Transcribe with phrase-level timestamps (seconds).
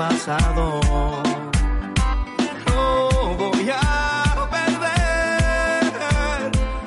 [0.00, 0.80] pasado.
[2.66, 5.82] No voy a perder.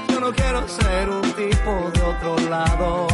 [0.09, 3.07] Yo no quiero ser un tipo de otro lado.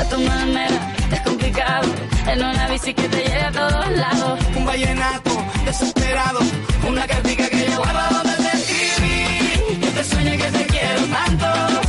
[0.00, 0.80] A tu manera
[1.12, 1.88] es complicado.
[2.26, 4.40] En una bici que te lleve a todos lados.
[4.56, 5.30] Un vallenato
[5.64, 6.40] desesperado.
[6.88, 9.80] Una cartica que yo guardo donde te escribí.
[9.80, 11.81] Que te sueño que te quiero tanto.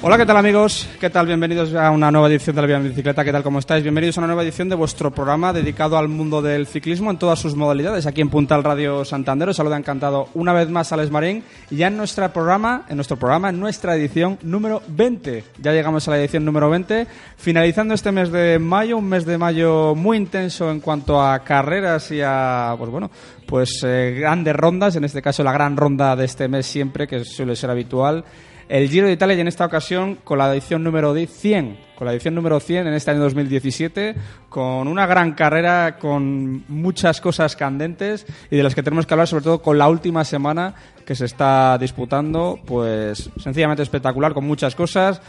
[0.00, 0.88] Hola, ¿qué tal amigos?
[1.00, 1.26] ¿Qué tal?
[1.26, 3.24] Bienvenidos a una nueva edición de La Vía en Bicicleta.
[3.24, 3.42] ¿Qué tal?
[3.42, 3.82] ¿Cómo estáis?
[3.82, 7.40] Bienvenidos a una nueva edición de vuestro programa dedicado al mundo del ciclismo en todas
[7.40, 8.06] sus modalidades.
[8.06, 11.88] Aquí en Puntal Radio Santander os saluda encantado una vez más Alex Marín y ya
[11.88, 15.42] en nuestro programa, en nuestro programa, en nuestra edición número 20.
[15.60, 19.36] Ya llegamos a la edición número 20, finalizando este mes de mayo, un mes de
[19.36, 23.10] mayo muy intenso en cuanto a carreras y a, pues bueno,
[23.46, 27.24] pues eh, grandes rondas, en este caso la gran ronda de este mes siempre, que
[27.24, 28.24] suele ser habitual
[28.68, 32.12] el Giro de Italia y en esta ocasión con la edición número 100, con la
[32.12, 34.14] edición número 100 en este año 2017,
[34.48, 39.26] con una gran carrera, con muchas cosas candentes y de las que tenemos que hablar
[39.26, 40.74] sobre todo con la última semana
[41.06, 45.22] que se está disputando, pues sencillamente espectacular, con muchas cosas,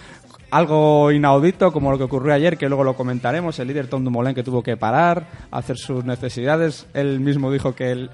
[0.51, 4.35] algo inaudito como lo que ocurrió ayer, que luego lo comentaremos, el líder Tom Dumoulin
[4.35, 8.09] que tuvo que parar, hacer sus necesidades, él mismo dijo que él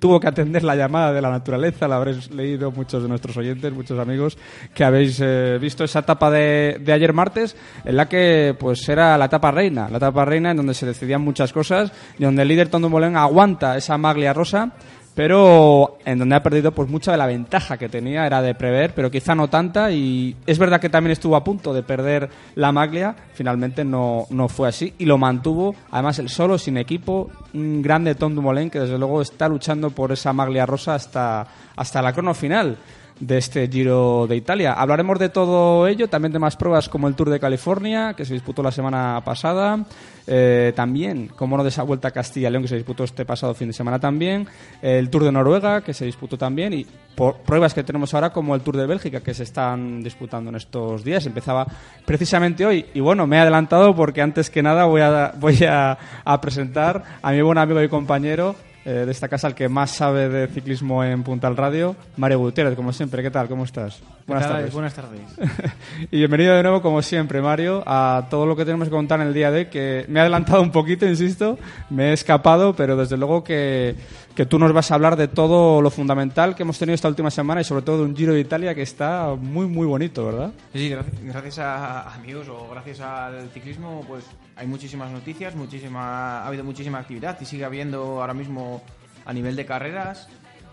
[0.00, 3.72] tuvo que atender la llamada de la naturaleza, la habréis leído muchos de nuestros oyentes,
[3.72, 4.36] muchos amigos
[4.74, 9.16] que habéis eh, visto esa etapa de, de, ayer martes, en la que pues era
[9.18, 12.48] la etapa reina, la etapa reina en donde se decidían muchas cosas y donde el
[12.48, 14.72] líder Tom Dumoulin aguanta esa maglia rosa
[15.14, 18.94] pero en donde ha perdido pues mucha de la ventaja que tenía era de prever,
[18.94, 22.72] pero quizá no tanta y es verdad que también estuvo a punto de perder la
[22.72, 27.82] maglia, finalmente no, no fue así y lo mantuvo, además el solo, sin equipo, un
[27.82, 31.46] grande Tom Dumoulin que desde luego está luchando por esa maglia rosa hasta,
[31.76, 32.78] hasta la crono final
[33.20, 34.72] de este Giro de Italia.
[34.72, 38.32] Hablaremos de todo ello, también de más pruebas como el Tour de California, que se
[38.34, 39.84] disputó la semana pasada,
[40.26, 43.68] eh, también, como no, de esa Vuelta a Castilla-León, que se disputó este pasado fin
[43.68, 44.46] de semana también,
[44.80, 48.54] el Tour de Noruega, que se disputó también, y por pruebas que tenemos ahora como
[48.54, 51.26] el Tour de Bélgica, que se están disputando en estos días.
[51.26, 51.66] Empezaba
[52.06, 55.98] precisamente hoy, y bueno, me he adelantado porque antes que nada voy a, voy a,
[56.24, 59.90] a presentar a mi buen amigo y compañero, eh, de esta casa, el que más
[59.90, 63.22] sabe de ciclismo en Puntal Radio, Mario Gutiérrez, como siempre.
[63.22, 63.46] ¿Qué tal?
[63.46, 64.00] ¿Cómo estás?
[64.26, 64.72] Buenas tardes.
[64.72, 65.20] Buenas tardes.
[66.10, 69.28] y bienvenido de nuevo, como siempre, Mario, a todo lo que tenemos que contar en
[69.28, 71.58] el día de hoy, que me he adelantado un poquito, insisto,
[71.90, 73.96] me he escapado, pero desde luego que,
[74.34, 77.30] que tú nos vas a hablar de todo lo fundamental que hemos tenido esta última
[77.30, 80.52] semana y sobre todo de un Giro de Italia que está muy, muy bonito, ¿verdad?
[80.72, 80.88] Sí,
[81.22, 84.24] gracias a amigos o gracias al ciclismo, pues
[84.60, 88.82] hay muchísimas noticias, muchísima, ha habido muchísima actividad y sigue habiendo ahora mismo
[89.24, 90.28] a nivel de carreras,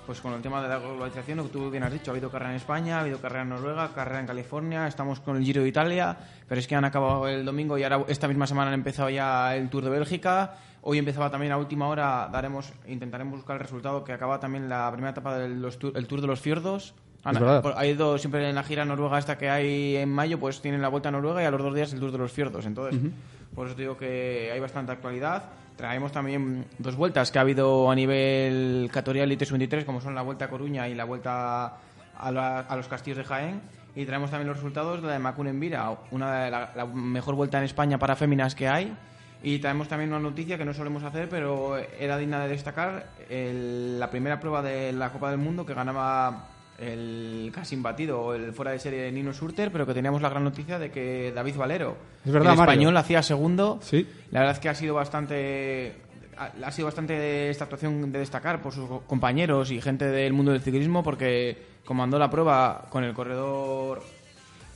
[0.06, 2.30] pues con el tema de la globalización, lo que tú bien has dicho, ha habido
[2.30, 5.62] carrera en España, ha habido carrera en Noruega, carrera en California, estamos con el Giro
[5.62, 6.18] de Italia,
[6.50, 9.56] pero es que han acabado el domingo y ahora esta misma semana han empezado ya
[9.56, 10.56] el Tour de Bélgica.
[10.82, 14.92] Hoy empezaba también a última hora, daremos, intentaremos buscar el resultado que acaba también la
[14.92, 16.94] primera etapa del el Tour de los Fiordos.
[17.24, 20.82] Ana, ha ido siempre en la gira noruega esta que hay en mayo, pues tienen
[20.82, 22.66] la vuelta a Noruega y a los dos días el Tour de los Fiordos.
[22.66, 23.12] Entonces, uh -huh.
[23.58, 25.46] Por eso digo que hay bastante actualidad.
[25.76, 30.22] Traemos también dos vueltas que ha habido a nivel categoría Elite 23, como son la
[30.22, 31.76] Vuelta a Coruña y la Vuelta
[32.16, 33.60] a, los Castillos de Jaén.
[33.96, 37.34] Y traemos también los resultados de la de Macun Vira, una de la, la, mejor
[37.34, 38.96] vuelta en España para féminas que hay.
[39.42, 44.00] Y traemos también una noticia que no solemos hacer, pero era digna de destacar: el,
[44.00, 46.46] la primera prueba de la Copa del Mundo que ganaba
[46.78, 50.44] el casi imbatido, el fuera de serie de Nino Surter, pero que teníamos la gran
[50.44, 52.72] noticia de que David Valero, es verdad, el Mario.
[52.72, 53.80] español, hacía segundo.
[53.82, 54.08] Sí.
[54.32, 55.96] La verdad es que ha sido bastante
[56.38, 60.62] ha sido bastante esta actuación de destacar por sus compañeros y gente del mundo del
[60.62, 64.04] ciclismo porque comandó la prueba con el corredor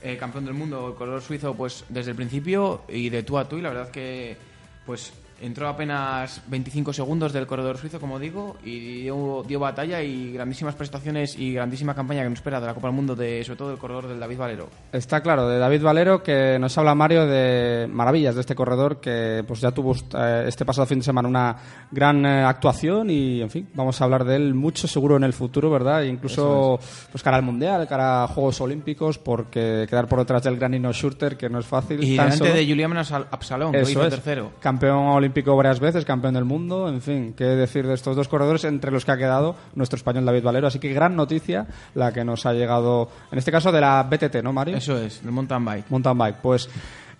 [0.01, 3.47] eh, campeón del mundo, el corredor suizo, pues desde el principio y de tú a
[3.47, 4.37] tú y la verdad es que
[4.85, 10.33] pues entró apenas 25 segundos del corredor suizo, como digo, y dio, dio, batalla y
[10.33, 13.57] grandísimas prestaciones y grandísima campaña que nos espera de la Copa del Mundo, de, sobre
[13.57, 14.69] todo del corredor del David Valero.
[14.91, 19.43] Está claro, de David Valero, que nos habla Mario de maravillas de este corredor que
[19.47, 21.55] pues ya tuvo eh, este pasado fin de semana una
[21.89, 25.33] gran eh, actuación y, en fin, vamos a hablar de él mucho seguro en el
[25.33, 26.03] futuro, ¿verdad?
[26.03, 26.79] E incluso
[27.11, 30.93] pues cara al Mundial, cara a Juegos Olímpicos, porque quedar por detrás del gran Nino
[30.93, 32.03] Schurter, que no es fácil.
[32.03, 32.53] Y delante solo...
[32.53, 34.51] de Julián Absalón, que hizo tercero.
[34.59, 38.27] Campeón olímpico olímpico varias veces, campeón del mundo, en fin, qué decir de estos dos
[38.27, 40.67] corredores entre los que ha quedado nuestro español David Valero.
[40.67, 44.43] Así que gran noticia la que nos ha llegado, en este caso de la BTT,
[44.43, 44.75] ¿no, Mario?
[44.75, 45.85] Eso es, el mountain bike.
[45.89, 46.69] Mountain bike, pues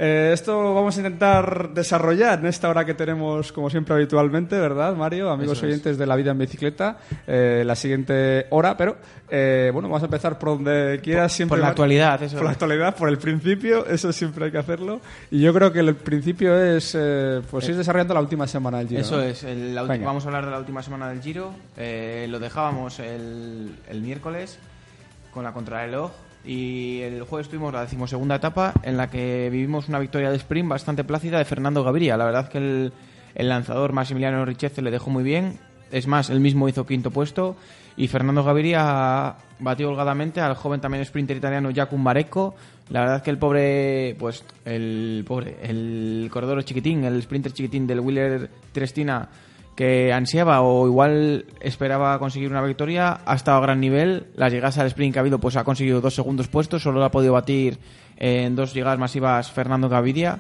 [0.04, 4.96] Eh, esto vamos a intentar desarrollar en esta hora que tenemos, como siempre habitualmente, ¿verdad,
[4.96, 5.30] Mario?
[5.30, 5.74] Amigos Eso es.
[5.74, 8.98] oyentes de La Vida en Bicicleta, eh, la siguiente hora, pero
[9.30, 11.58] eh, bueno, vamos a empezar por donde quieras siempre.
[11.58, 12.56] por la actualidad, eso Por la es.
[12.56, 15.02] actualidad, por el principio, eso siempre hay que hacerlo.
[15.30, 18.88] Y yo creo que el principio es, eh, pues ir desarrollando la última semana del
[18.88, 19.02] Giro.
[19.02, 19.22] Eso ¿no?
[19.22, 21.54] es, el- la vamos a hablar de la última semana del Giro.
[21.78, 24.58] Eh, lo dejábamos el, el miércoles
[25.32, 26.10] con la contrarreloj
[26.46, 30.70] y el jueves tuvimos la decimosegunda etapa en la que vivimos una victoria de sprint
[30.70, 32.18] bastante plácida de Fernando Gaviria.
[32.18, 32.94] La verdad que el,
[33.36, 35.60] el lanzador Massimiliano Richeze le dejó muy bien.
[35.92, 37.56] Es más, él mismo hizo quinto puesto
[37.98, 42.56] y Fernando Gaviria batió holgadamente al joven también sprinter italiano Jakub Marecco.
[42.90, 48.00] La verdad que el pobre, pues el pobre, el corredor chiquitín, el sprinter chiquitín del
[48.00, 49.30] Wheeler Trestina
[49.82, 54.28] que ansiaba o igual esperaba conseguir una victoria, ha estado a gran nivel.
[54.36, 57.06] Las llegadas al sprint que ha habido, pues ha conseguido dos segundos puestos, solo lo
[57.06, 57.80] ha podido batir
[58.18, 60.38] en dos llegadas masivas Fernando Gaviria.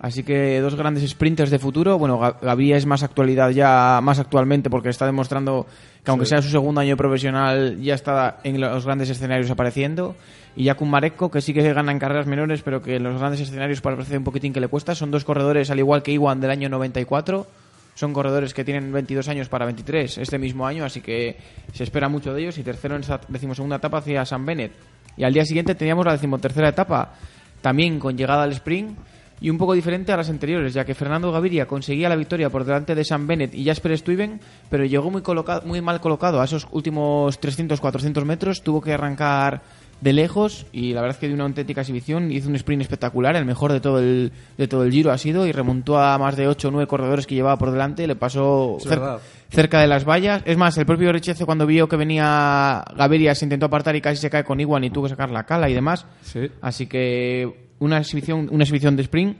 [0.00, 1.98] Así que dos grandes sprinters de futuro.
[1.98, 5.66] Bueno, Ga- Gaviria es más actualidad ya, más actualmente, porque está demostrando
[6.02, 10.16] que aunque sea su segundo año profesional, ya está en los grandes escenarios apareciendo.
[10.56, 13.40] Y Jakub Marecco, que sí que gana en carreras menores, pero que en los grandes
[13.42, 14.94] escenarios parece un poquitín que le cuesta.
[14.94, 17.46] Son dos corredores, al igual que Iwan del año 94.
[17.94, 21.36] Son corredores que tienen 22 años para 23 este mismo año, así que
[21.72, 22.58] se espera mucho de ellos.
[22.58, 24.72] Y tercero en esa decimosegunda etapa hacia San Bennett.
[25.16, 27.14] Y al día siguiente teníamos la decimotercera etapa,
[27.60, 28.96] también con llegada al sprint
[29.40, 32.64] y un poco diferente a las anteriores, ya que Fernando Gaviria conseguía la victoria por
[32.64, 36.44] delante de Sam Bennett y Jasper Stuyven, pero llegó muy, colocado, muy mal colocado a
[36.44, 39.62] esos últimos 300-400 metros, tuvo que arrancar
[40.00, 43.36] de lejos y la verdad es que dio una auténtica exhibición, hizo un sprint espectacular,
[43.36, 46.36] el mejor de todo el, de todo el giro ha sido y remontó a más
[46.36, 49.18] de 8 o 9 corredores que llevaba por delante, le pasó cer-
[49.50, 50.42] cerca de las vallas.
[50.46, 54.16] Es más, el propio Richeze cuando vio que venía Gaviria se intentó apartar y casi
[54.20, 56.06] se cae con Iwan y tuvo que sacar la cala y demás.
[56.22, 56.48] Sí.
[56.62, 59.36] Así que una exhibición, una exhibición de sprint.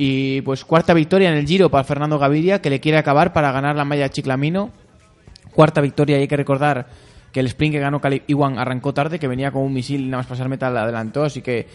[0.00, 3.50] Y pues cuarta victoria en el Giro para Fernando Gaviria, que le quiere acabar para
[3.50, 4.70] ganar la malla Chiclamino.
[5.52, 6.86] Cuarta victoria y hay que recordar
[7.38, 10.04] que el sprint que ganó Cali Iwan arrancó tarde, que venía con un misil y
[10.06, 11.22] nada más pasar meta le adelantó.
[11.22, 11.68] Así que,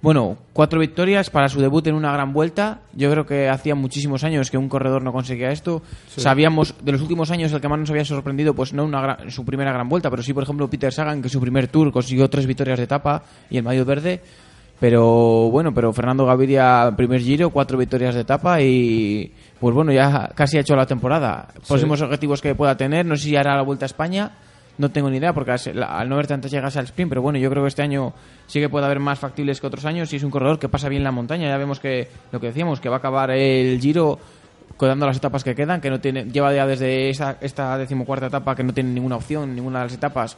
[0.00, 2.82] bueno, cuatro victorias para su debut en una gran vuelta.
[2.94, 5.82] Yo creo que hacía muchísimos años que un corredor no conseguía esto.
[6.06, 9.30] Sabíamos, de los últimos años, el que más nos había sorprendido, pues no una gran-
[9.32, 12.30] su primera gran vuelta, pero sí, por ejemplo, Peter Sagan, que su primer tour consiguió
[12.30, 14.20] tres victorias de etapa y el mayo verde.
[14.80, 20.30] Pero bueno, pero Fernando Gaviria, primer giro, cuatro victorias de etapa y pues bueno, ya
[20.36, 21.48] casi ha hecho la temporada.
[21.66, 24.30] Próximos objetivos que pueda tener, no sé si hará la vuelta a España,
[24.78, 27.50] no tengo ni idea porque al no haber tantas llegas al sprint, pero bueno, yo
[27.50, 28.12] creo que este año
[28.46, 30.88] sí que puede haber más factibles que otros años y es un corredor que pasa
[30.88, 31.48] bien la montaña.
[31.48, 34.18] Ya vemos que lo que decíamos, que va a acabar el giro
[34.80, 38.54] dando las etapas que quedan, que no tiene, lleva ya desde esa, esta decimocuarta etapa
[38.54, 40.36] que no tiene ninguna opción, ninguna de las etapas.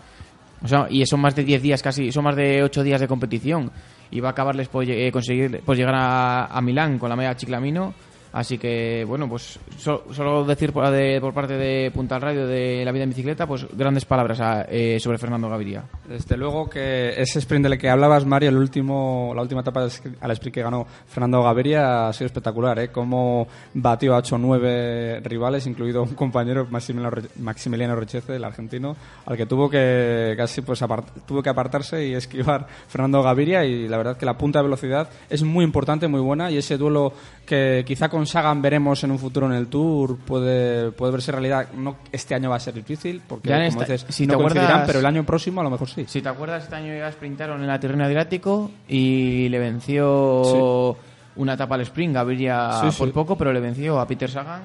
[0.63, 3.09] O sea, y son más de 10 días casi, son más de 8 días de
[3.09, 3.71] competición.
[4.11, 7.37] Y va a acabarles por lle- conseguir pues llegar a, a Milán con la media
[7.37, 7.93] Chiclamino.
[8.33, 12.47] Así que, bueno, pues so- solo decir por, de- por parte de Punta al Radio
[12.47, 15.85] de la vida en bicicleta, pues grandes palabras a- eh, sobre Fernando Gaviria.
[16.09, 20.31] Desde luego que ese sprint del que hablabas, Mario, el último, la última etapa al
[20.33, 22.89] sprint que ganó Fernando Gaviria ha sido espectacular, ¿eh?
[22.93, 28.97] Cómo batió a 8 o 9 rivales, incluido un compañero, Maximiliano, Richeze, el argentino,
[29.27, 30.83] al que tuvo que casi pues
[31.27, 35.09] tuvo que apartarse y esquivar Fernando Gaviria y la verdad que la punta de velocidad
[35.29, 37.13] es muy importante, muy buena y ese duelo
[37.47, 41.69] que quizá con Sagan veremos en un futuro en el Tour puede, puede verse realidad.
[41.77, 44.41] No, este año va a ser difícil porque, Ya como esta- dices, si no te
[44.45, 46.05] acuerdas- pero el año próximo a lo mejor sí.
[46.09, 50.97] Si te acuerdas, este año ya sprintaron en la Tirreno Adriático y le venció
[51.37, 52.99] una etapa al sprint, Gaviria Sí, sí.
[52.99, 54.63] por poco, pero le venció a Peter Sagan.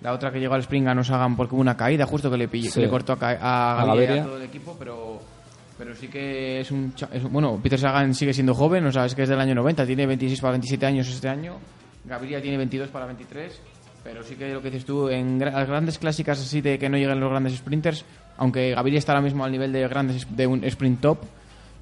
[0.00, 2.48] La otra que llegó al sprint ganó Sagan porque hubo una caída justo que le,
[2.48, 2.70] Sí.
[2.72, 5.20] que le cortó a, a A Gaviria y a todo el equipo, pero,
[5.76, 9.04] pero sí que es un, es un- Bueno, Peter Sagan sigue siendo joven, o sea,
[9.04, 11.56] es que es del año 90, tiene 26 para 27 años este año.
[12.04, 13.60] Gaviria tiene 22 para 23.
[14.02, 16.96] Pero sí que lo que dices tú, en las grandes clásicas así de que no
[16.96, 18.04] lleguen los grandes sprinters,
[18.38, 21.18] aunque Gaviria está ahora mismo al nivel de grandes de un sprint top,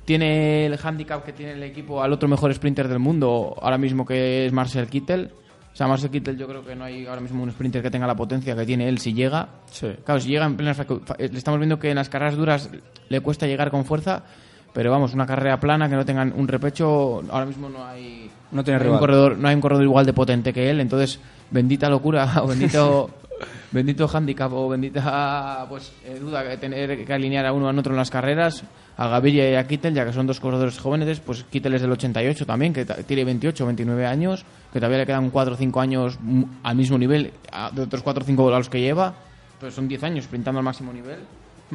[0.05, 4.05] tiene el handicap que tiene el equipo al otro mejor sprinter del mundo ahora mismo
[4.05, 5.31] que es Marcel Kittel.
[5.73, 8.07] O sea, Marcel Kittel yo creo que no hay ahora mismo un sprinter que tenga
[8.07, 9.49] la potencia que tiene él si llega.
[9.71, 9.89] Sí.
[10.05, 10.81] Claro, si llega en plenas...
[11.19, 12.71] Estamos viendo que en las carreras duras
[13.09, 14.25] le cuesta llegar con fuerza,
[14.73, 18.31] pero vamos, una carrera plana que no tengan un repecho, ahora mismo no hay...
[18.51, 21.21] No tiene hay un corredor, no hay un corredor igual de potente que él, entonces
[21.51, 23.11] bendita locura o bendito
[23.73, 27.93] bendito handicap o bendita pues eh, duda que tener que alinear a uno a otro
[27.93, 28.65] en las carreras
[28.97, 31.93] a Gaviria y a Kittel ya que son dos corredores jóvenes pues Kittel es del
[31.93, 35.81] 88 también que tiene 28 o 29 años que todavía le quedan 4 o 5
[35.81, 36.19] años
[36.63, 37.33] al mismo nivel
[37.73, 39.15] de otros 4 o 5 a los que lleva
[39.61, 41.19] pues son 10 años sprintando al máximo nivel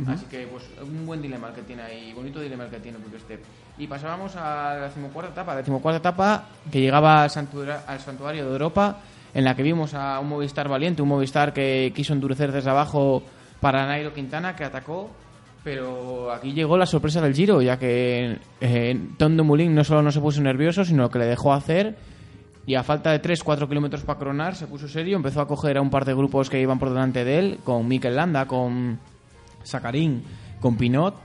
[0.07, 2.97] Así que, pues, un buen dilema el que tiene ahí, bonito dilema el que tiene
[2.97, 3.43] Quick Step.
[3.77, 8.45] Y pasábamos a la decimocuarta etapa, la decimocuarta etapa que llegaba al santuario, al santuario
[8.45, 8.97] de Europa,
[9.33, 13.23] en la que vimos a un Movistar valiente, un Movistar que quiso endurecer desde abajo
[13.59, 15.12] para Nairo Quintana, que atacó
[15.63, 20.12] pero aquí llegó la sorpresa del Giro, ya que eh, Tom Dumoulin no solo no
[20.12, 21.95] se puso nervioso, sino que le dejó hacer
[22.65, 25.81] y a falta de 3-4 kilómetros para cronar se puso serio, empezó a coger a
[25.81, 29.00] un par de grupos que iban por delante de él, con Mikel Landa, con
[29.63, 30.24] Sacarín,
[30.60, 31.15] con Pinot.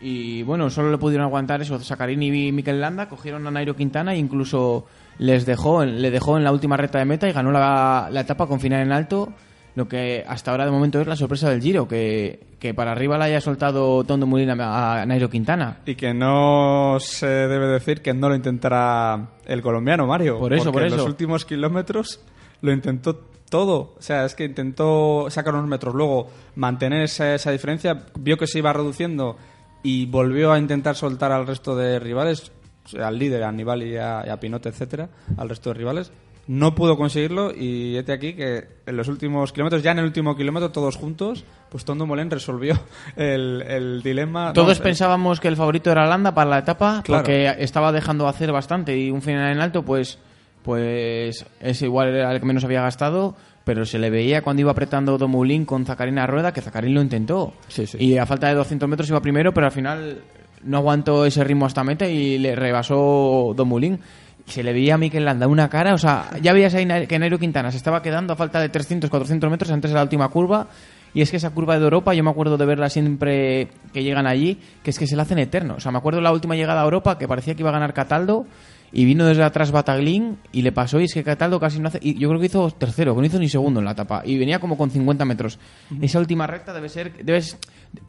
[0.00, 1.78] Y bueno, solo le pudieron aguantar eso.
[1.80, 4.86] Sacarín y Mikel Landa cogieron a Nairo Quintana e incluso
[5.18, 8.46] les dejó, le dejó en la última recta de meta y ganó la, la etapa
[8.46, 9.32] con final en alto
[9.76, 13.18] lo que hasta ahora de momento es la sorpresa del Giro, que, que para arriba
[13.18, 15.80] la haya soltado Tondo Molina a Nairo Quintana.
[15.84, 20.38] Y que no se debe decir que no lo intentará el colombiano, Mario.
[20.38, 20.96] Por eso, por en eso.
[20.96, 22.24] los últimos kilómetros
[22.62, 23.94] lo intentó todo.
[23.98, 28.46] O sea, es que intentó sacar unos metros, luego mantener esa, esa diferencia, vio que
[28.46, 29.36] se iba reduciendo
[29.82, 32.52] y volvió a intentar soltar al resto de rivales,
[33.00, 36.12] al líder, a Aníbal y a, y a Pinot, etcétera, al resto de rivales.
[36.48, 40.36] No pudo conseguirlo y este aquí que en los últimos kilómetros, ya en el último
[40.36, 42.78] kilómetro, todos juntos, pues Tondo Molén resolvió
[43.16, 44.52] el, el dilema.
[44.52, 47.24] Todos no, pensábamos que el favorito era Landa para la etapa, Claro.
[47.24, 50.20] porque estaba dejando hacer bastante y un final en alto, pues,
[50.66, 54.72] pues es igual era el que menos había gastado, pero se le veía cuando iba
[54.72, 57.54] apretando Domulín con Zacarín a rueda, que Zacarín lo intentó.
[57.68, 57.98] Sí, sí.
[58.00, 60.18] Y a falta de 200 metros iba primero, pero al final
[60.64, 64.00] no aguantó ese ritmo hasta meta y le rebasó Domulín.
[64.44, 67.38] Se le veía a Mikel Landa una cara, o sea, ya veías ahí que Nairo
[67.38, 70.66] Quintana se estaba quedando a falta de 300, 400 metros antes de la última curva.
[71.14, 74.26] Y es que esa curva de Europa, yo me acuerdo de verla siempre que llegan
[74.26, 75.76] allí, que es que se la hacen eterno.
[75.76, 77.94] O sea, me acuerdo la última llegada a Europa que parecía que iba a ganar
[77.94, 78.46] Cataldo
[78.92, 81.98] y vino desde atrás Bataglín y le pasó y es que Cataldo casi no hace...
[82.02, 84.38] Y yo creo que hizo tercero, que no hizo ni segundo en la etapa y
[84.38, 85.58] venía como con 50 metros.
[86.00, 87.12] Esa última recta debe ser...
[87.24, 87.56] Debe, s-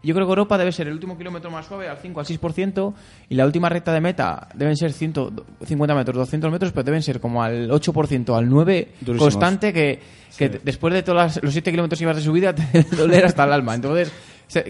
[0.03, 2.93] yo creo que Europa debe ser el último kilómetro más suave, al 5 al 6%,
[3.29, 7.19] y la última recta de meta deben ser 150 metros, 200 metros, pero deben ser
[7.19, 9.19] como al 8%, al 9% Durísimos.
[9.19, 9.99] constante que,
[10.37, 13.43] que t- después de todos los 7 kilómetros que ibas de subida te doler hasta
[13.45, 13.75] el alma.
[13.75, 14.11] Entonces,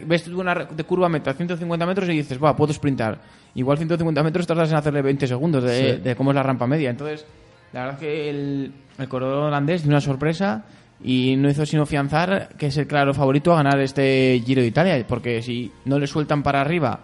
[0.06, 3.20] ves tú una de curva meta 150 metros y dices, va, puedo sprintar.
[3.56, 6.02] Igual 150 metros tardas en hacerle 20 segundos de, Sí.
[6.02, 6.90] de cómo es la rampa media.
[6.90, 7.26] Entonces,
[7.74, 10.64] la verdad es que el, el corredor holandés dio una sorpresa
[11.04, 14.68] y no hizo sino fianzar que es el claro favorito a ganar este Giro de
[14.68, 17.02] Italia, porque si no le sueltan para arriba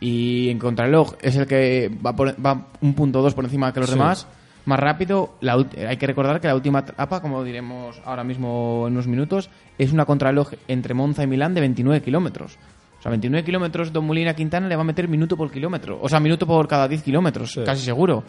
[0.00, 3.80] y en contrarreloj es el que va, por- va un punto dos por encima que
[3.80, 3.94] los Sí.
[3.94, 4.26] demás,
[4.66, 5.54] más rápido, la
[5.88, 9.92] hay que recordar que la última etapa, como diremos ahora mismo en unos minutos, es
[9.92, 12.58] una contrarreloj entre Monza y Milán de 29 kilómetros.
[12.98, 15.98] O sea, 29 kilómetros, Don Molina Quintana le va a meter minuto por kilómetro.
[16.02, 17.62] O sea, minuto por cada 10 kilómetros, Sí.
[17.64, 18.22] casi seguro.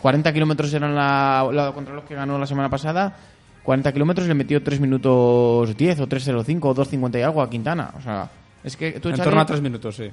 [0.00, 3.14] 40 kilómetros eran la, la contrarreloj que ganó la semana pasada.
[3.62, 7.92] 40 kilómetros le metió 3 minutos 10 o 3.05 o 2.50 y algo a Quintana.
[7.98, 8.30] O sea,
[8.64, 10.10] es que tú En torno a tres minutos, sí.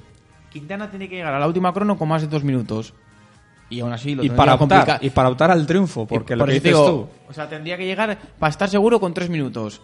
[0.50, 2.92] Quintana tiene que llegar a la última crono con más de 2 minutos.
[3.70, 6.42] Y aún así lo Y para, optar, y para optar al triunfo, porque y lo
[6.44, 7.08] por que dices digo, tú...
[7.30, 9.80] O sea, tendría que llegar para estar seguro con tres minutos.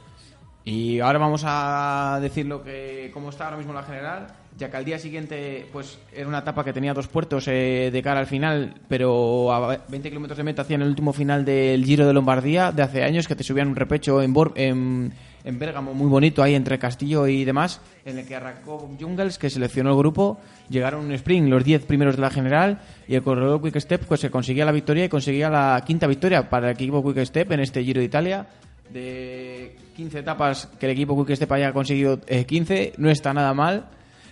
[0.65, 4.77] Y ahora vamos a decir lo que cómo está ahora mismo la general, ya que
[4.79, 8.27] al día siguiente pues era una etapa que tenía dos puertos eh, de cara al
[8.27, 12.73] final, pero a 20 kilómetros de meta hacían el último final del Giro de Lombardía
[12.73, 15.13] de hace años que te subían un repecho en, Bor- en,
[15.45, 19.51] en Bérgamo muy bonito ahí entre Castillo y demás, en el que arrancó Jungles que
[19.51, 23.63] seleccionó el grupo, llegaron un sprint los 10 primeros de la general y el corredor
[23.63, 27.05] Quick Step pues se conseguía la victoria y conseguía la quinta victoria para el equipo
[27.05, 28.47] Quick Step en este Giro de Italia.
[28.91, 33.53] De 15 etapas que el equipo Quick Step haya conseguido eh, 15 no está nada
[33.53, 33.85] mal.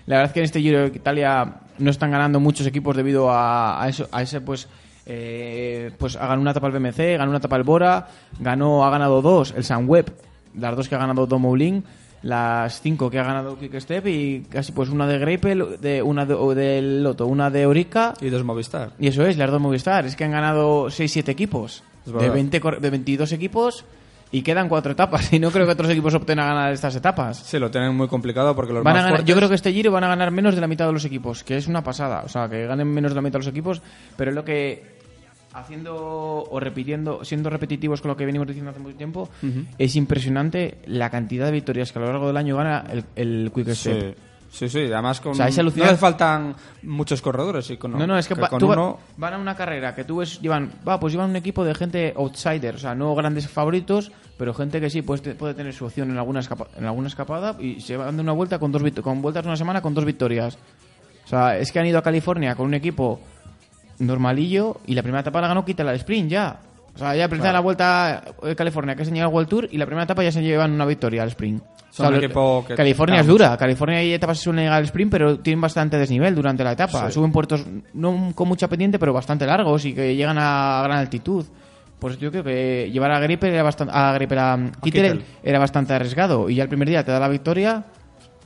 [0.07, 3.31] La verdad es que en este Giro de Italia no están ganando muchos equipos debido
[3.31, 4.67] a, eso a ese pues
[5.05, 8.07] eh, pues ganado una etapa el BMC ganó una etapa el Bora
[8.39, 10.13] ganó ha ganado dos el Sunweb
[10.59, 11.85] las dos que ha ganado Tom Moulin
[12.23, 16.25] las cinco que ha ganado Quick Step y casi pues una de Greipel de una
[16.25, 18.93] de, del Loto una de Orica Y dos Movistar.
[19.01, 20.07] y eso es, las dos Movistar.
[20.07, 21.83] Es que han ganado 6-7 equipos.
[22.07, 22.35] De, verdad.
[22.35, 23.85] 20, cor- de 22 equipos
[24.31, 25.33] y quedan cuatro etapas.
[25.33, 27.39] Y no creo que otros equipos opten a ganar estas etapas.
[27.39, 29.29] Sí, lo tienen muy complicado porque los Van a más ganar- fuertes...
[29.29, 31.43] yo creo que este giro van a ganar menos de la mitad de los equipos,
[31.43, 32.23] que es una pasada.
[32.25, 33.83] O sea, que ganen menos de la mitad de los equipos,
[34.17, 34.92] pero es lo que
[35.55, 35.95] haciendo
[36.45, 39.29] o repitiendo, siendo repetitivos con lo que venimos diciendo hace mucho tiempo,
[39.79, 43.53] es impresionante la cantidad de victorias que a lo largo del año gana el, el
[43.55, 44.17] Quick Step.
[44.51, 44.93] Sí, sí, sí.
[44.93, 45.33] Además, con...
[45.33, 47.71] O sea, no le faltan muchos corredores.
[47.71, 48.99] Y con, No, no, es que, con tú uno...
[49.17, 52.13] van a una carrera que tú ves, llevan, va, pues llevan un equipo de gente
[52.17, 55.85] outsider, o sea, no grandes favoritos, pero gente que sí puede, te- puede tener su
[55.87, 58.83] opción en alguna, escapa- en alguna escapada y se van de una vuelta con dos
[59.03, 60.59] con vueltas de una semana con dos victorias.
[61.25, 63.21] O sea, es que han ido a California con un equipo
[64.07, 66.61] normalillo y la primera etapa la ganó quita la sprint ya.
[66.95, 69.79] O sea, ya presenta la vuelta de California, que se llega al World Tour, y
[69.79, 71.63] la primera etapa ya se llevan una victoria al sprint.
[71.63, 73.57] O sea, que California es dura.
[73.57, 77.07] California hay etapas que suelen llegar al sprint, pero tienen bastante desnivel durante la etapa.
[77.07, 77.13] Sí.
[77.13, 81.45] Suben puertos no con mucha pendiente, pero bastante largos y que llegan a gran altitud.
[81.99, 85.25] Pues yo creo que llevar a Gripe era bastante, a Gripe a Kittel Kittel.
[85.43, 87.85] era bastante arriesgado y ya el primer día te da la victoria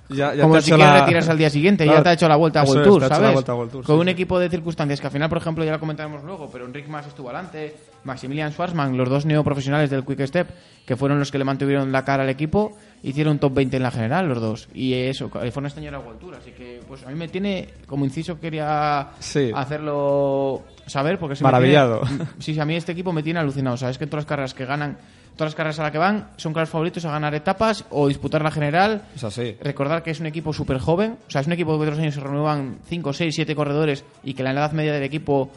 [0.09, 2.29] Ya, ya como si quieres la- retirarse al día siguiente, Claro, ya te ha hecho
[2.29, 3.33] la vuelta a World Tour, ¿sabes?
[3.33, 4.13] vuelta a World Tour, Con sí, un sí.
[4.13, 7.07] equipo de circunstancias que al final, por ejemplo, ya lo comentaremos luego, pero Enric Mas
[7.09, 10.49] estuvo adelante, Maximilian Schwarzman, los dos neoprofesionales del Quick Step,
[10.87, 13.91] que fueron los que le mantuvieron la cara al equipo, hicieron top 20 en la
[13.91, 14.69] general los dos.
[14.73, 17.69] Y eso, California este año era World Tour, así que pues a mí me tiene,
[17.89, 19.51] como inciso quería Sí.
[19.53, 22.01] hacerlo saber, porque se me Maravillado.
[22.03, 23.77] tiene- sí, sí, a mí este equipo me tiene alucinado.
[23.77, 24.97] Sabes que en todas las carreras que ganan,
[25.35, 28.43] todas las carreras a las que van, son claros favoritos a ganar etapas o disputar
[28.43, 29.03] la general.
[29.15, 29.57] Es así.
[29.61, 31.99] Recordar que es un equipo súper joven, o sea, es un equipo que todos los
[31.99, 35.51] años se renuevan 5, 6, 7 corredores y que la edad media del equipo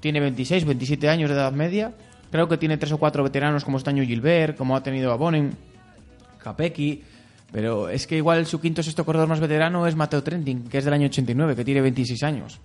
[0.00, 1.92] tiene 26, 27 años de edad media.
[2.30, 5.16] Creo que tiene tres o cuatro veteranos como este año Gilbert, como ha tenido a
[5.16, 5.52] Bonen,
[6.42, 7.02] Capecchi.
[7.52, 10.78] Pero es que igual su quinto o sexto corredor más veterano es Mateo Trentin, que
[10.78, 12.58] es del año 89, que tiene 26 años.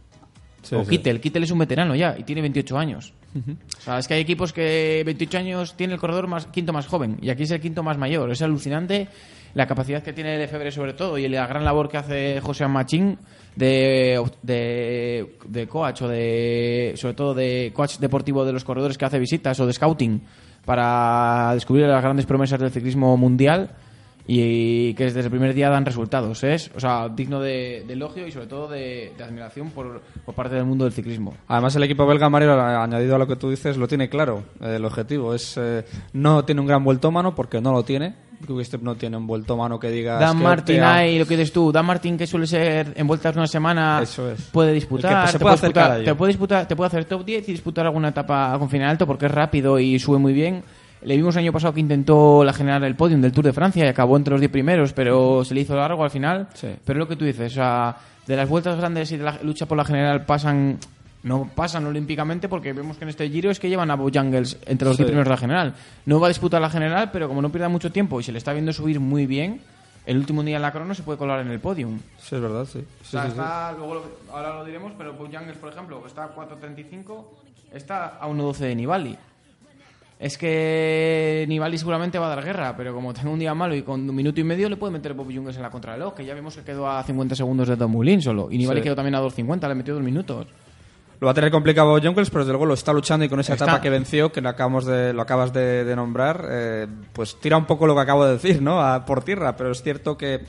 [0.62, 0.92] Sí, o sí.
[0.92, 3.14] Kittel, Kittel es un veterano ya y tiene 28 años.
[3.36, 6.88] O sea, es que hay equipos que 28 años tiene el corredor más quinto más
[6.88, 8.32] joven y aquí es el quinto más mayor.
[8.32, 9.08] Es alucinante
[9.54, 13.18] la capacidad que tiene Lefebvre sobre todo y la gran labor que hace José Machín
[13.56, 19.06] de, de, de coach o de sobre todo de coach deportivo de los corredores que
[19.06, 20.22] hace visitas o de scouting
[20.66, 23.72] para descubrir las grandes promesas del ciclismo mundial
[24.32, 26.44] y que desde el primer día dan resultados.
[26.44, 30.36] Es, o sea, digno de, de elogio y sobre todo de, de admiración por, por
[30.36, 31.34] parte del mundo del ciclismo.
[31.48, 34.44] Además, el equipo belga, Mario, añadido a lo que tú dices, lo tiene claro.
[34.62, 35.56] Eh, el objetivo es.
[35.58, 35.84] eh,
[36.14, 38.14] no tiene un gran vueltómano porque no lo tiene.
[38.46, 40.20] Quickstep no tiene un vueltómano que diga.
[40.20, 43.48] Dan Martin hay, lo que dices tú, Dan Martin que suele ser en vueltas una
[43.48, 44.40] semana Eso es.
[44.44, 47.52] puede disputar, que te, puede disputar te puede disputar, te puede hacer top 10 y
[47.52, 50.64] disputar alguna etapa con final alto porque es rápido y sube muy bien.
[51.02, 53.86] Le vimos el año pasado que intentó la general el podium del Tour de Francia
[53.86, 56.48] y acabó entre los 10 primeros, pero se le hizo largo al final.
[56.54, 56.68] Sí.
[56.84, 57.96] Pero es lo que tú dices, o sea,
[58.28, 60.78] de las vueltas grandes y de la lucha por la general pasan
[61.22, 64.88] no pasan olímpicamente porque vemos que en este giro es que llevan a Bojangles entre
[64.88, 65.04] los Sí.
[65.04, 65.74] 10 primeros de la general.
[66.06, 68.38] No va a disputar la general, pero como no pierda mucho tiempo y se le
[68.38, 69.62] está viendo subir muy bien,
[70.06, 72.00] el último día en la crono se puede colar en el podium.
[72.20, 72.80] Sí, es verdad, sí.
[72.80, 73.32] O Sí, sea, sí, sí.
[73.38, 77.26] está, luego lo- ahora lo diremos, pero Bojangles, por ejemplo, que está a 4.35,
[77.74, 79.18] está a 1.12 de Nibali.
[80.20, 83.84] Es que Nibali seguramente va a dar guerra, pero como tenga un día malo y
[83.84, 86.34] con un minuto y medio le puede meter Bob Jungels en la contrarreloj, que ya
[86.34, 88.50] vimos que quedó a 50 segundos de Don Moulin solo.
[88.52, 88.84] Y Nibali Sí.
[88.84, 90.46] quedó también a 2.50, le metió dos minutos.
[91.22, 93.54] Lo va a tener complicado Junkers, pero desde luego lo está luchando y con esa
[93.54, 93.66] Está.
[93.66, 97.56] etapa que venció, que lo, acabamos de, lo acabas de, de nombrar, eh, pues tira
[97.58, 98.82] un poco lo que acabo de decir, ¿no?
[98.82, 100.42] A- por tierra, pero es cierto que,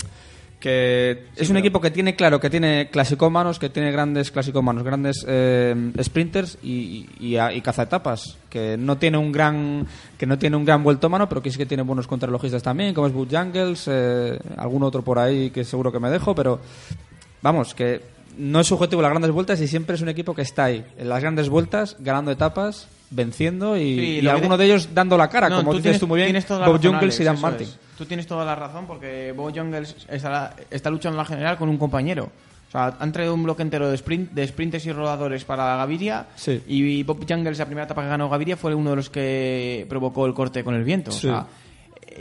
[0.61, 5.25] que es un equipo que tiene claro que tiene clasicómanos, que tiene grandes clasicómanos, grandes
[5.27, 9.87] eh, sprinters y, y, y, cazaetapas, que no tiene un gran
[10.18, 13.07] que no tiene un gran vueltómano, pero que sí que tiene buenos contrarrelojistas también, como
[13.07, 16.61] es Bud Jungles, eh, algún otro por ahí que seguro que me dejo, pero
[17.40, 18.03] vamos, que
[18.37, 20.85] no es su objetivo las grandes vueltas y siempre es un equipo que está ahí,
[20.99, 24.68] en las grandes vueltas, ganando etapas, venciendo y, Sí, y lo que alguno te- de
[24.70, 26.66] ellos dando la cara, No, como tú dices tienes- tú muy bien, tienes toda la
[26.66, 27.66] Bob razón, Jungels y Dan Martin.
[27.66, 27.79] es.
[27.99, 31.68] Tú tienes toda la razón porque Bob Jungels está, está luchando en la general con
[31.68, 32.31] un compañero.
[32.68, 36.27] O sea, han traído un bloque entero de, sprint, de sprinters y rodadores para Gaviria.
[36.37, 36.62] Sí.
[36.68, 40.25] Y Bob Jungels, la primera etapa que ganó Gaviria, fue uno de los que provocó
[40.27, 41.11] el corte con el viento.
[41.11, 41.27] Sí.
[41.27, 41.46] O sea,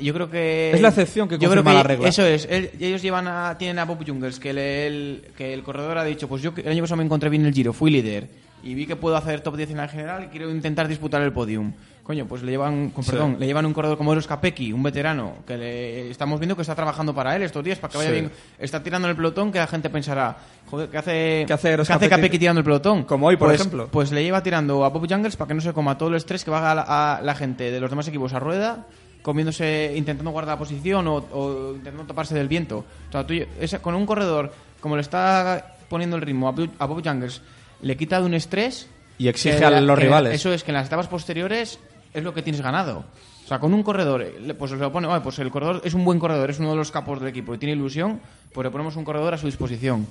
[0.02, 0.72] yo creo que.
[0.74, 2.08] Es la excepción que yo creo que la regla.
[2.08, 2.48] Eso es.
[2.50, 6.04] Él- ellos llevan a, tienen a Bob Jungels, que el, el- que el corredor ha
[6.04, 8.28] dicho: Pues yo el año pasado me encontré bien el giro, fui líder.
[8.62, 11.32] Y vi que puedo hacer top 10 en la general y quiero intentar disputar el
[11.32, 11.72] podium.
[12.04, 13.12] Coño, pues le llevan, con Sí.
[13.12, 16.64] perdón, le llevan un corredor como Eros Capecchi, un veterano, que le, estamos viendo que
[16.64, 18.16] está trabajando para él estos días, para que vaya Sí.
[18.16, 18.32] bien.
[18.58, 21.88] Está tirando en el pelotón que la gente pensará, joder, ¿qué hace, ¿Qué hace Eros
[21.88, 22.22] ¿qué hace Capecchi?
[22.22, 23.04] Capecchi tirando el pelotón?
[23.04, 23.88] Como hoy, por Pues- ejemplo.
[23.92, 26.44] Pues le lleva tirando a Bob Jungles para que no se coma todo el estrés
[26.44, 26.82] que va a la,
[27.18, 28.88] a la gente de los demás equipos a rueda,
[29.22, 32.80] comiéndose, intentando guardar la posición o, o intentando taparse del viento.
[33.10, 36.70] O sea, tú, esa- con un corredor, como le está poniendo el ritmo a, Bob-
[36.80, 37.42] a Bob Jungles,
[37.82, 40.34] le quita de un estrés Y exige que a los que rivales.
[40.36, 41.80] Eso es que en las etapas posteriores
[42.14, 43.04] es lo que tienes ganado.
[43.44, 44.26] O sea, con un corredor,
[44.58, 46.76] pues se lo pone, "Vale, pues el corredor es un buen corredor, es uno de
[46.76, 48.20] los capos del equipo y tiene ilusión,
[48.54, 50.06] pues le ponemos un corredor a su disposición.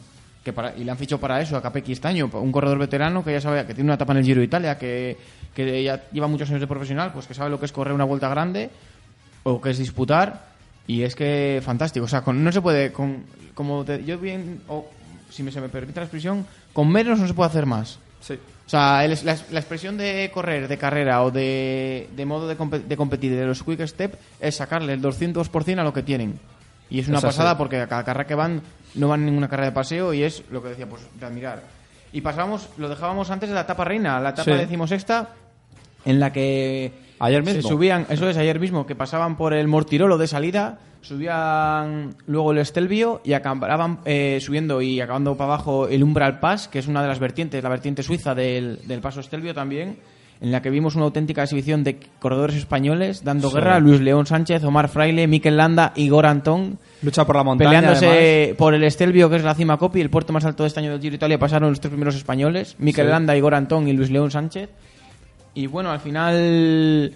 [0.44, 3.24] Que para, y le han fichado para eso a Capecchi este año, un corredor veterano
[3.24, 5.16] que ya sabe que tiene una etapa en el Giro de Italia, que,
[5.54, 8.04] que ya lleva muchos años de profesional, pues que sabe lo que es correr una
[8.04, 8.70] vuelta grande
[9.54, 10.46] o que es disputar
[10.86, 12.04] y es que fantástico.
[12.06, 14.86] O sea, con, no se puede, con, como te- yo bien, o
[15.30, 17.98] si me, se me permite la expresión, con menos no se puede hacer más.
[18.20, 18.34] Sí.
[18.34, 22.54] O sea, el- la, la expresión de correr, de carrera o de, de modo de,
[22.80, 26.38] de competir de los quick step es sacarle el 200% a lo que tienen.
[26.90, 27.36] Y es una Es así.
[27.36, 28.62] pasada porque a cada carrera que van
[28.94, 31.62] no van ninguna carrera de paseo y es lo que decía, pues de admirar.
[32.12, 34.56] Y pasamos, lo dejábamos antes de la etapa reina, la etapa Sí.
[34.58, 35.28] decimosexta,
[36.06, 37.68] en la que Ayer se mismo.
[37.70, 42.58] subían, eso es ayer mismo, que pasaban por el Mortirolo de salida, subían luego el
[42.58, 47.02] Estelvio y acababan eh, subiendo y acabando para abajo el Umbral Pass, que es una
[47.02, 49.98] de las vertientes, la vertiente suiza del, del paso Estelvio también,
[50.40, 53.56] en la que vimos una auténtica exhibición de corredores españoles dando Sí.
[53.56, 57.70] guerra a Luis León Sánchez, Omar Fraile, Miquel Landa, Igor Antón, Lucha por la montaña.
[57.70, 58.56] peleándose además.
[58.56, 60.92] por el Estelvio, que es la cima Copi, el puerto más alto de este año
[60.92, 63.10] del Giro Italia, pasaron los tres primeros españoles, Miquel Sí.
[63.10, 64.70] Landa, Igor Antón y Luis León Sánchez.
[65.54, 67.14] Y bueno, al final...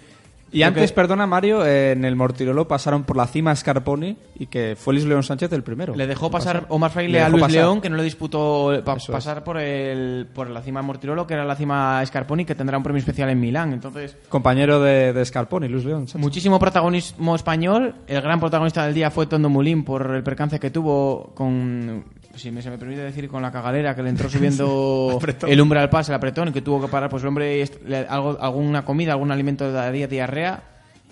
[0.55, 4.45] Y antes, que- perdona Mario, eh, en el Mortirolo pasaron por la cima Scarponi y
[4.45, 5.95] que fue Luis León Sánchez el primero.
[5.95, 6.71] Le dejó pasar Pasar.
[6.71, 7.55] Omar Fraile Le a Luis pasar.
[7.57, 9.15] León, que no le disputó pa- Eso es.
[9.15, 12.83] pasar por el por la cima Mortirolo, que era la cima Scarponi, que tendrá un
[12.83, 13.73] premio especial en Milán.
[13.73, 16.21] Entonces, Compañero de, de Scarponi, Luis León Sánchez.
[16.21, 17.95] muchísimo protagonismo español.
[18.05, 22.03] El gran protagonista del día fue Tondo Mulín por el percance que tuvo con,
[22.35, 25.89] si me, se me permite decir, con la cagadera que le entró subiendo el umbral
[25.89, 29.31] pass, el apretón, que tuvo que parar, pues el hombre, le- algo, alguna comida, algún
[29.31, 30.63] alimento le daría diarrea.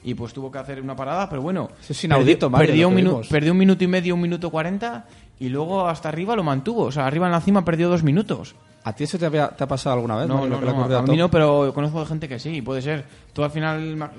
[0.03, 1.69] Y pues tuvo que hacer una parada, pero bueno.
[1.79, 5.05] Eso es inaudito, perdió, perdió un minu- perdió un minuto y medio, un minuto cuarenta,
[5.39, 6.85] y luego hasta arriba lo mantuvo.
[6.85, 8.55] O sea, arriba en la cima perdió dos minutos.
[8.83, 10.27] ¿A ti eso te, había- te ha pasado alguna vez?
[10.27, 12.81] No, no, ha no, ocurrido a mí no, pero conozco de gente que sí, puede
[12.81, 13.05] ser.
[13.31, 14.09] Tú al final,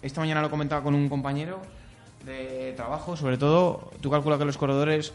[0.00, 1.58] esta mañana lo comentaba con un compañero
[2.24, 5.12] de trabajo, sobre todo, tú calculas que los corredores,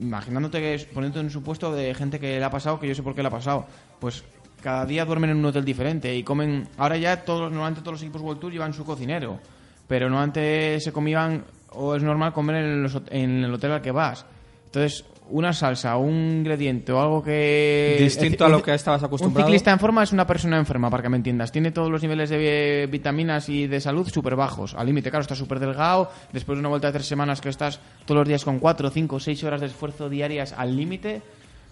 [0.00, 3.02] imaginándote que, poniéndote en un supuesto de gente que le ha pasado, que yo sé
[3.02, 3.66] por qué le ha pasado,
[4.00, 4.24] pues
[4.62, 8.02] cada día duermen en un hotel diferente y comen, ahora ya todos, normalmente todos los
[8.02, 9.38] equipos World Tour llevan su cocinero,
[9.86, 13.82] pero no antes se comían, o es normal comer en, los en el hotel al
[13.82, 14.26] que vas.
[14.66, 17.96] Entonces, una salsa, un ingrediente o algo que...
[17.98, 19.46] Distinto a lo que estabas acostumbrado.
[19.46, 21.52] Un ciclista en forma es una persona enferma, para que me entiendas.
[21.52, 24.74] Tiene todos los niveles de eh, vitaminas y de salud súper bajos.
[24.74, 26.10] Al límite, claro, está súper delgado.
[26.32, 29.20] Después de una vuelta de tres semanas que estás todos los días con cuatro, cinco,
[29.20, 31.22] seis horas de esfuerzo diarias al límite.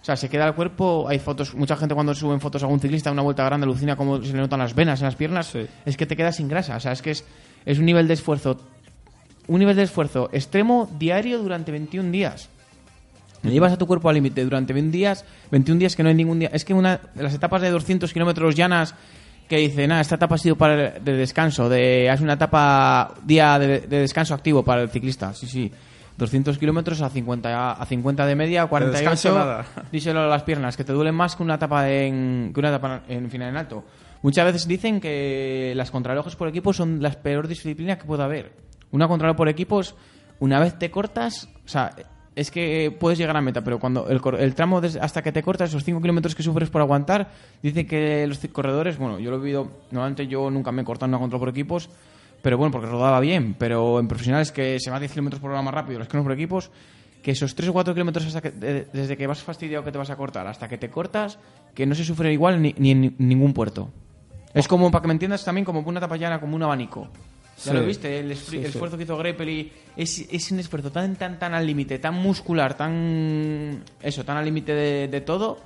[0.01, 1.07] O sea, se queda el cuerpo.
[1.07, 4.21] Hay fotos, mucha gente cuando suben fotos a un ciclista una vuelta grande alucina cómo
[4.21, 5.47] se le notan las venas en las piernas.
[5.47, 5.65] Sí.
[5.85, 6.75] Es que te quedas sin grasa.
[6.77, 7.25] O sea, es que es,
[7.65, 8.57] es un nivel de esfuerzo.
[9.47, 12.49] Un nivel de esfuerzo extremo diario durante 21 días.
[13.47, 16.15] Le llevas a tu cuerpo al límite durante 21 días, 21 días que no hay
[16.15, 16.49] ningún día.
[16.53, 18.93] Es que una de las etapas de 200 kilómetros llanas
[19.47, 23.13] que dice, nada, esta etapa ha sido para el- de descanso, de, es una etapa,
[23.23, 25.33] día de, de descanso activo para el ciclista.
[25.33, 25.71] Sí, sí.
[26.17, 28.99] 200 kilómetros a 50, a 50 de media, 48.
[29.11, 29.65] descanso nada.
[29.91, 33.01] Díselo a las piernas, que te duelen más que una etapa en, que una etapa
[33.07, 33.83] en final en alto.
[34.23, 38.51] Muchas veces dicen que las contrarrelojes por equipo son las peores disciplinas que puede haber.
[38.91, 39.95] Una contrarreloj por equipos,
[40.39, 41.91] una vez te cortas, o sea,
[42.37, 45.69] es que puedes llegar a meta, pero cuando el, el tramo hasta que te cortas,
[45.69, 47.29] esos 5 kilómetros que sufres por aguantar,
[47.63, 51.09] dicen que los corredores, bueno, yo lo he vivido, normalmente yo nunca me he cortado
[51.09, 51.89] una contra por equipos,
[52.41, 55.51] pero bueno, porque rodaba bien, pero en profesionales que se va a 10 kilómetros por
[55.51, 56.69] hora más rápido, los que no por equipos,
[57.23, 58.31] que esos 3 o 4 kilómetros
[58.93, 61.39] desde que vas fastidiado que te vas a cortar hasta que te cortas,
[61.73, 63.89] que no se sufre igual ni, ni en ni- ningún puerto.
[64.53, 67.07] Es como, para que me entiendas, también como una etapa llana, como un abanico.
[67.57, 67.73] Ya Sí.
[67.73, 68.67] lo viste, el, Sí, el sí.
[68.69, 72.77] esfuerzo que hizo Greppel es, es un esfuerzo tan, tan, tan al límite, tan muscular,
[72.77, 73.83] tan.
[74.01, 75.57] Eso, tan al límite de, de todo,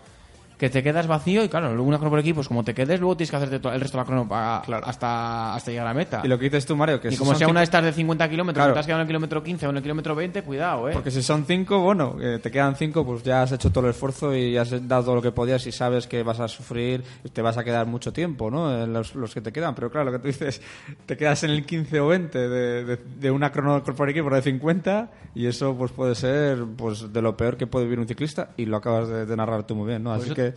[0.61, 3.17] que te quedas vacío y claro, luego una crono por equipos, como te quedes, luego
[3.17, 4.85] tienes que hacerte el resto de la crono pa- Claro.
[4.85, 6.21] hasta, hasta llegar a meta.
[6.23, 7.91] Y lo que dices tú, Mario, que Y si como sea una de estas de
[7.91, 8.71] 50 kilómetros, Claro.
[8.71, 10.93] que te has quedado en el kilómetro 15 o en el kilómetro 20, cuidado, eh.
[10.93, 13.89] Porque si son cinco, bueno, eh, te quedan cinco, pues ya has hecho todo el
[13.89, 17.29] esfuerzo y has dado todo lo que podías y sabes que vas a sufrir y
[17.29, 18.83] te vas a quedar mucho tiempo, ¿no?
[18.83, 19.73] En los, los que te quedan.
[19.73, 20.61] Pero claro, lo que tú dices,
[21.07, 24.43] te quedas en el 15 o 20 de, de, de una crono por equipo de
[24.43, 28.49] 50 y eso pues puede ser pues de lo peor que puede vivir un ciclista
[28.57, 30.13] y lo acabas de, de narrar tú muy bien, ¿no?
[30.13, 30.50] Así que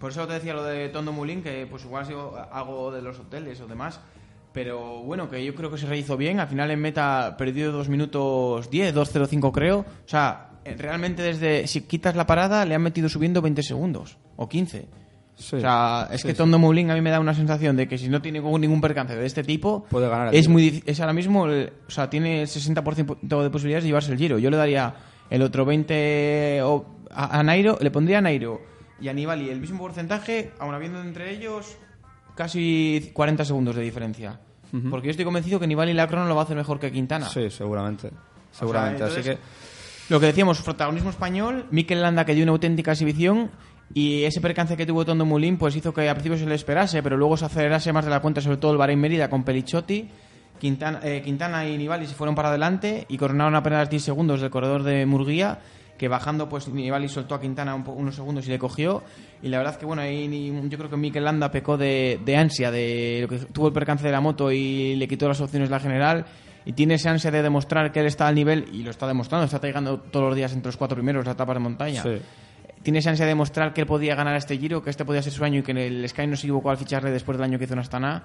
[0.00, 3.02] Por eso te decía lo de Tondo Mulín, que pues igual ha sido algo de
[3.02, 4.00] los hoteles o demás.
[4.52, 6.40] Pero bueno, que yo creo que se rehizo bien.
[6.40, 9.80] Al final en meta perdió 2 minutos 10, 2.05 creo.
[9.80, 14.16] O sea, eh, realmente desde si quitas la parada le han metido subiendo 20 segundos
[14.36, 14.86] o 15.
[15.34, 15.56] Sí.
[15.56, 16.38] O sea, es Sí, que sí.
[16.38, 19.14] Tondo Moulin a mí me da una sensación de que si no tiene ningún percance
[19.14, 22.48] de este tipo, Puede ganar es muy es ahora mismo, el- o sea, tiene el
[22.48, 24.38] 60% de posibilidades de llevarse el giro.
[24.38, 24.94] Yo le daría
[25.28, 28.62] el otro 20 o- a, a Nairo, le pondría a Nairo
[29.00, 31.76] y a Nibali el mismo porcentaje, aun habiendo entre ellos
[32.34, 34.40] casi 40 segundos de diferencia.
[34.90, 37.26] Porque yo estoy convencido que Nibali la crono lo va a hacer mejor que Quintana.
[37.28, 38.10] sí, seguramente.
[38.52, 39.04] Seguramente.
[39.04, 43.50] Así entonces- que Lo que decíamos, protagonismo español, Mikel Landa que dio una auténtica exhibición
[43.94, 47.02] y ese percance que tuvo Tondo Mulín pues hizo que al principio se le esperase,
[47.02, 50.08] pero luego se acelerase más de la cuenta, sobre todo el Bahrein Mérida con Pelichotti.
[50.60, 54.50] Quintana, eh, Quintana y Nibali se fueron para adelante y coronaron apenas 10 segundos del
[54.50, 55.58] corredor de Murguía,
[55.96, 59.02] que bajando pues Nibali soltó a Quintana unos segundos y le cogió.
[59.42, 63.20] Y la verdad que bueno, ahí yo creo que Mikel Landa pecó de, ansia, de
[63.22, 66.26] lo que tuvo el percance de la moto y le quitó las opciones la general.
[66.64, 69.44] Y tiene esa ansia de demostrar que él está al nivel, y lo está demostrando,
[69.44, 72.02] está llegando todos los días entre los cuatro primeros la etapa de montaña.
[72.02, 72.18] Sí.
[72.82, 75.32] Tiene esa ansia de demostrar que él podía ganar este giro, que este podía ser
[75.32, 77.64] su año y que el Sky no se equivocó al ficharle después del año que
[77.64, 78.24] hizo en Astana.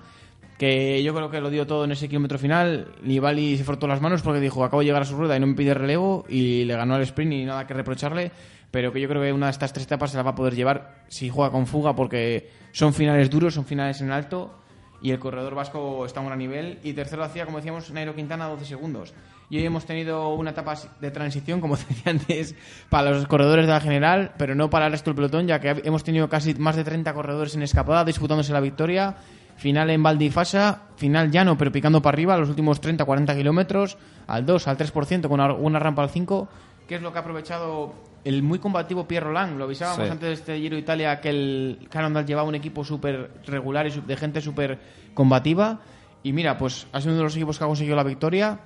[0.58, 2.94] Que yo creo que lo dio todo en ese kilómetro final.
[3.02, 5.48] Nibali se frotó las manos porque dijo: Acabo de llegar a su rueda y no
[5.48, 6.26] me pide relevo.
[6.30, 8.32] Y le ganó al sprint y nada que reprocharle.
[8.70, 10.56] Pero que yo creo que una de estas tres etapas se la va a poder
[10.56, 14.62] llevar si juega con fuga porque son finales duros, son finales en alto
[15.02, 16.80] y el corredor vasco está a un gran nivel.
[16.84, 19.14] Y tercero hacía, como decíamos, Nairo Quintana 12 segundos.
[19.52, 22.56] Y hoy hemos tenido una etapa de transición, como decía antes,
[22.90, 25.82] para los corredores de la general, pero no para el resto del pelotón, ya que
[25.84, 29.18] hemos tenido casi más de 30 corredores en escapada disputándose la victoria.
[29.58, 34.68] Final en Valdifasa, final llano, pero picando para arriba, los últimos 30-40 kilómetros, al 2,
[34.70, 36.48] al 3%, con una, rampa al 5
[36.88, 39.58] que es lo que ha aprovechado el muy combativo Pierre Roland.
[39.58, 40.12] Lo avisábamos Sí.
[40.12, 43.92] antes de este Giro de Italia que el Cannondale llevaba un equipo súper regular y
[43.92, 44.80] de gente súper
[45.14, 45.80] combativa.
[46.24, 48.60] Y mira, pues ha sido uno de los equipos que ha conseguido la victoria.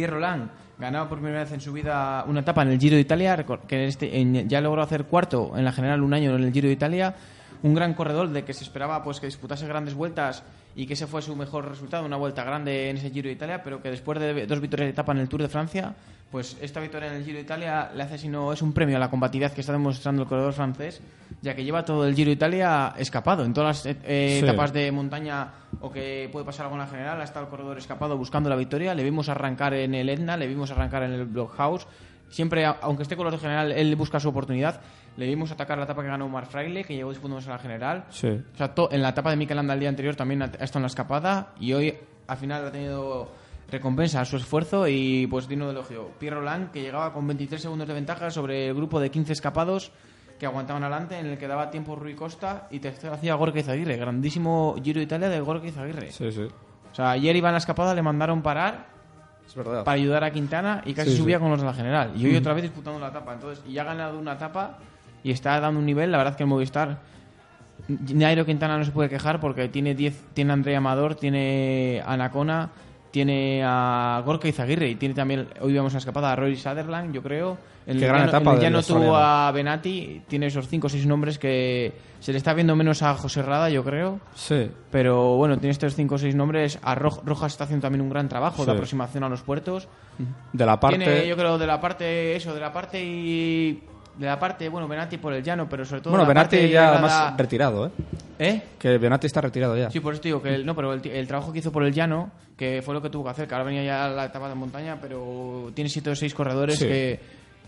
[0.00, 3.02] Pierre Roland ganaba por primera vez en su vida una etapa en el Giro de
[3.02, 6.68] Italia, que este, ya logró hacer cuarto en la general un año en el Giro
[6.68, 7.14] de Italia.
[7.62, 10.42] Un gran corredor de que se esperaba pues que disputase grandes vueltas
[10.74, 13.62] y que ese fue su mejor resultado, una vuelta grande en ese Giro de Italia,
[13.62, 15.94] pero que después de dos victorias de etapa en el Tour de Francia,
[16.30, 19.00] pues esta victoria en el Giro de Italia le hace sino es un premio a
[19.00, 21.00] la combatividad que está demostrando el corredor francés,
[21.42, 23.44] ya que lleva todo el Giro de Italia escapado.
[23.44, 24.46] En todas las eh, Sí.
[24.46, 25.48] etapas de montaña
[25.80, 29.02] o que puede pasar la general, ha estado el corredor escapado buscando la victoria, le
[29.02, 31.86] vimos arrancar en el Etna, le vimos arrancar en el Blockhouse,
[32.28, 34.80] siempre, aunque esté con los de general, él busca su oportunidad,
[35.16, 38.04] le vimos atacar la etapa que ganó Omar Fraile, que llegó disputándose a la general,
[38.10, 38.28] Sí.
[38.28, 40.82] o sea, en la etapa de Mikel Landa el día anterior también ha estado en
[40.82, 41.92] la escapada y hoy
[42.28, 43.32] al final ha tenido
[43.70, 46.08] recompensa a su esfuerzo y pues digno de elogio.
[46.18, 49.92] Pierre Roland, que llegaba con 23 segundos de ventaja sobre el grupo de 15 escapados
[50.38, 53.96] que aguantaban adelante, en el que daba tiempo Rui Costa y tercero hacía Gorka Izaguirre.
[53.96, 56.10] Grandísimo Giro de Italia de Gorka Izaguirre.
[56.12, 56.42] Sí, sí.
[56.90, 58.86] O sea, ayer iba en la escapada, le mandaron parar
[59.46, 59.84] Es verdad.
[59.84, 61.22] para ayudar a Quintana y casi Sí, sí.
[61.22, 62.12] subía con los de la general.
[62.16, 63.34] Y hoy otra vez disputando la etapa.
[63.34, 64.78] Entonces, y ha ganado una etapa
[65.22, 66.10] y está dando un nivel.
[66.10, 66.98] La verdad que el Movistar.
[67.88, 72.12] Nairo Quintana no se puede quejar porque tiene 10 tiene a Andrea Amador, tiene a
[72.12, 72.70] Anacona,
[73.10, 77.22] tiene a Gorka Izaguirre y tiene también, hoy vemos una escapada a Roy Sutherland, yo
[77.22, 77.58] creo.
[77.86, 80.86] En Qué el gran llano- etapa en del llano tuvo a Benati, tiene esos 5
[80.86, 84.20] o 6 nombres que se le está viendo menos a José Rada, yo creo.
[84.34, 84.70] Sí.
[84.92, 86.78] Pero bueno, tiene estos 5 o 6 nombres.
[86.82, 89.88] A Ro- Rojas está haciendo también un gran trabajo de aproximación a los puertos.
[90.52, 90.98] De la parte.
[90.98, 93.82] Tiene, yo creo, de la parte, eso, de la parte y.
[94.18, 96.10] De la parte, bueno, Benati por el llano, pero sobre todo.
[96.12, 97.90] bueno, la parte ya llegada- más retirado, ¿eh?
[98.38, 98.62] ¿Eh?
[98.78, 99.90] Que Benatti está retirado ya.
[99.90, 101.92] Sí, por eso digo que el, no, pero el, el trabajo que hizo por el
[101.94, 104.54] llano, que fue lo que tuvo que hacer, que ahora venía ya la etapa de
[104.54, 106.84] montaña, pero tiene 7 o 6 corredores Sí.
[106.84, 107.18] que,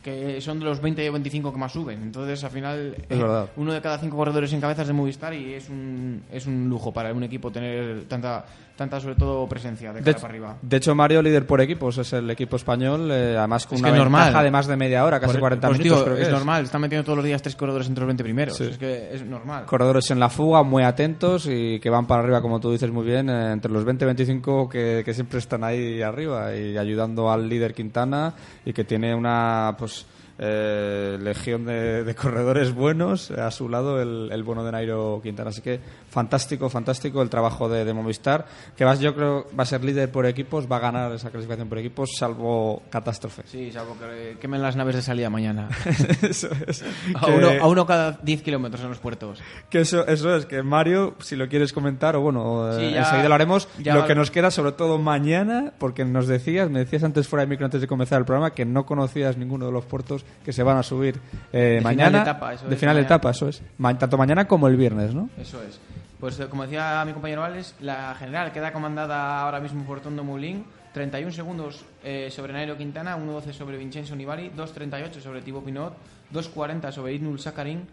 [0.02, 2.02] que son de los 20 o 25 que más suben.
[2.02, 3.48] Entonces, al final, Es verdad.
[3.56, 6.92] uno de cada 5 corredores en cabezas de Movistar y es un, es un lujo
[6.92, 8.44] para un equipo tener tanta,
[8.76, 10.56] tanta sobre todo, presencia de De, cara para arriba.
[10.62, 13.92] de hecho, Mario, líder por equipos, es el equipo español, eh, además con Es una
[13.92, 14.24] que normal.
[14.24, 15.98] ventaja de más de media hora, casi Por- 40 pues minutos.
[15.98, 18.08] digo, creo que es, es normal, están metiendo todos los días tres corredores entre los
[18.08, 18.56] 20 primeros.
[18.56, 18.64] Sí.
[18.64, 19.64] Es que es normal.
[19.66, 23.04] Corredores en la fuga, muy atentos y que van para arriba, como tú dices muy
[23.04, 27.30] bien, eh, entre los 20 y 25 que, que siempre están ahí arriba y ayudando
[27.30, 30.06] al líder Quintana y que tiene una pues
[30.38, 35.50] eh, legión de, de corredores buenos a su lado el, el bueno de Nairo Quintana.
[35.50, 39.66] Así que fantástico, fantástico el trabajo de, de Movistar, que va, yo creo va a
[39.66, 43.42] ser líder por equipos, va a ganar esa clasificación por equipos, salvo catástrofe.
[43.46, 45.68] Sí, salvo que quemen las naves de salida mañana.
[46.22, 46.82] eso es.
[47.14, 49.40] a, Que- uno, a uno cada 10 kilómetros en los puertos.
[49.70, 53.00] Que eso, eso es, que Mario, si lo quieres comentar, o bueno, eh, Sí, ya-
[53.00, 53.68] enseguida lo haremos.
[53.78, 57.44] ya lo que nos queda, sobre todo mañana, porque nos decías, me decías antes fuera
[57.44, 60.52] de micro, antes de comenzar el programa, que no conocías ninguno de los puertos que
[60.52, 61.18] se van a subir
[61.52, 62.08] eh, De mañana.
[62.08, 63.62] final de etapa, eso de es, final de etapa, eso es.
[63.78, 65.28] Ma- tanto mañana como el viernes, ¿no?
[65.38, 65.78] Eso es.
[66.20, 70.22] Pues eh, como decía mi compañero Alex, la general queda comandada ahora mismo por Tondo
[70.24, 70.64] Moulin.
[70.92, 75.94] 31 segundos eh, sobre Nairo Quintana, 1.12 sobre Vincenzo Nibali, 2.38 sobre Thibaut Pinot,
[76.34, 77.86] 2.40 sobre Idnul Sakarin,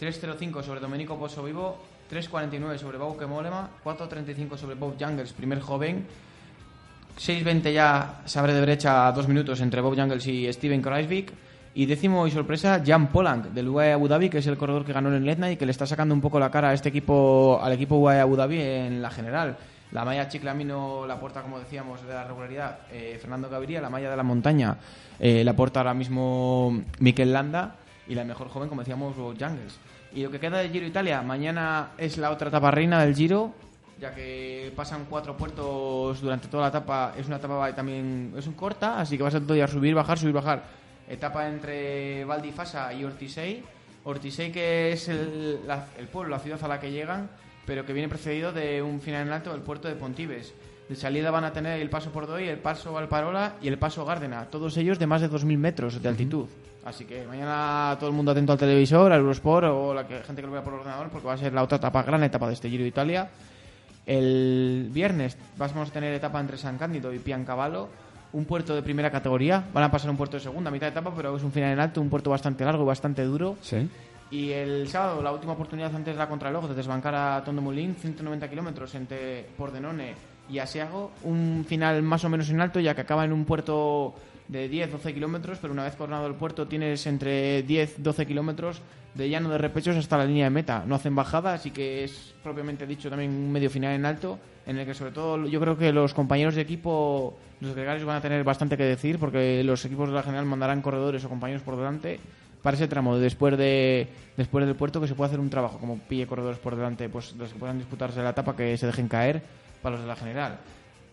[0.00, 1.78] 3.05 sobre Domenico Pozzo Vivo,
[2.10, 6.06] 3.49 sobre Bauke Mollema, 4.35 sobre Bob Jungels, primer joven,
[7.18, 11.32] 6.20 ya se abre de brecha a dos minutos entre Bob Jungels y Steven Kreisvik.
[11.74, 14.94] Y décimo y sorpresa, Jan Polanc, del UAE Abu Dhabi, que es el corredor que
[14.94, 16.88] ganó en el Etna y que le está sacando un poco la cara a este
[16.88, 19.56] equipo, al equipo UAE Abu Dhabi en la general.
[19.92, 24.10] La malla Chiclamino la puerta, como decíamos, de la regularidad eh, Fernando Gaviria, la malla
[24.10, 24.78] de la montaña
[25.18, 27.76] eh, la puerta ahora mismo Mikel Landa
[28.08, 29.78] y la mejor joven, como decíamos, Bob Jungels.
[30.14, 33.54] Y lo que queda del Giro Italia, mañana es la otra etapa reina del Giro,
[34.00, 37.14] ya que pasan cuatro puertos durante toda la etapa.
[37.16, 40.34] Es una etapa también es un corta, así que vas a día subir, bajar, subir,
[40.34, 40.62] bajar.
[41.08, 43.62] Etapa entre Valdifasa y Ortisei.
[44.04, 47.28] Ortisei que es el, la- el pueblo, la ciudad a la que llegan,
[47.64, 50.52] pero que viene precedido de un final en alto del puerto de Pontibes.
[50.88, 54.04] De salida van a tener el paso por Doi, el paso Valparola y el paso
[54.04, 56.46] Gárdena, todos ellos de más de 2.000 metros de altitud.
[56.84, 60.40] Así que mañana todo el mundo atento al televisor, al Eurosport o la que, gente
[60.42, 62.46] que lo vea por el ordenador, porque va a ser la otra etapa, gran etapa
[62.46, 63.28] de este Giro de Italia.
[64.06, 67.88] El viernes vamos a tener etapa entre San Cándido y Piancavallo,
[68.32, 69.64] un puerto de primera categoría.
[69.74, 71.80] Van a pasar un puerto de segunda, mitad de etapa, pero es un final en
[71.80, 73.56] alto, un puerto bastante largo y bastante duro.
[73.60, 73.88] Sí.
[74.30, 77.94] Y el sábado, la última oportunidad antes de la contrarreloj de desbancar a Tondo Moulin,
[77.94, 80.14] 190 kilómetros entre Pordenone
[80.48, 81.12] y Asiago.
[81.24, 84.14] Un final más o menos en alto, ya que acaba en un puerto
[84.48, 88.80] de 10-12 kilómetros, pero una vez coronado el puerto tienes entre 10-12 kilómetros
[89.14, 90.84] de llano de repechos hasta la línea de meta.
[90.86, 94.78] No hacen bajada, así que es propiamente dicho también un medio final en alto, en
[94.78, 98.20] el que sobre todo yo creo que los compañeros de equipo, los gregarios van a
[98.20, 101.76] tener bastante que decir, porque los equipos de la general mandarán corredores o compañeros por
[101.76, 102.20] delante
[102.66, 105.98] para ese tramo después de después del puerto que se puede hacer un trabajo como
[105.98, 109.40] pille corredores por delante pues los que puedan disputarse la etapa que se dejen caer
[109.80, 110.58] para los de la general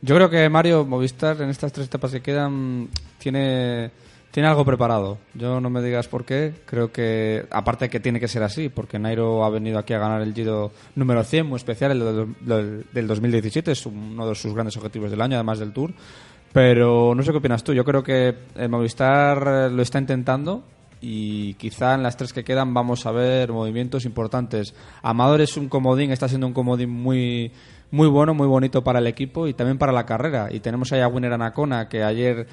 [0.03, 3.89] Yo creo que Mario Movistar en estas tres etapas que quedan tiene
[4.31, 5.19] tiene algo preparado.
[5.35, 6.53] Yo no me digas por qué.
[6.65, 10.23] Creo que, aparte que tiene que ser así, porque Nairo ha venido aquí a ganar
[10.23, 13.71] el Giro número 100, muy especial, el del, del- del 2017.
[13.71, 15.93] Es uno de sus grandes objetivos del año, además del Tour.
[16.51, 17.73] Pero no sé qué opinas tú.
[17.73, 20.63] Yo creo que el Movistar eh, lo está intentando
[20.99, 24.73] y quizá en las tres que quedan vamos a ver movimientos importantes.
[25.03, 27.51] Amador es un comodín, está siendo un comodín muy
[27.93, 30.49] muy bueno, muy bonito para el equipo y también para la carrera.
[30.51, 32.47] Y tenemos ahí a Winner Anacona, que ayer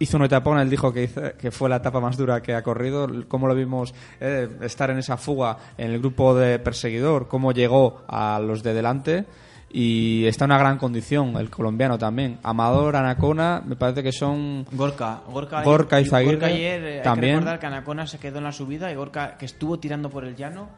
[0.00, 2.62] hizo una etapa, él dijo que, hizo- que fue la etapa más dura que ha
[2.62, 3.06] corrido.
[3.28, 8.02] Cómo lo vimos eh, estar en esa fuga en el grupo de perseguidor, cómo llegó
[8.08, 9.26] a los de delante.
[9.72, 12.38] Y está en una gran condición, el colombiano también.
[12.42, 17.02] Amador, Anacona, me parece que son Gorka, Gorka, Gorka y Zaguirre, Gorka ayer, eh, hay
[17.04, 17.34] también.
[17.34, 20.24] que recordar que Anacona se quedó en la subida y Gorka, que estuvo tirando por
[20.24, 20.68] el llano,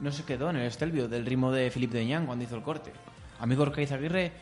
[0.00, 2.92] no se quedó en el estelvio del ritmo de Felipe Deñán cuando hizo el corte.
[3.44, 4.32] A mí Gorka Izaguirre...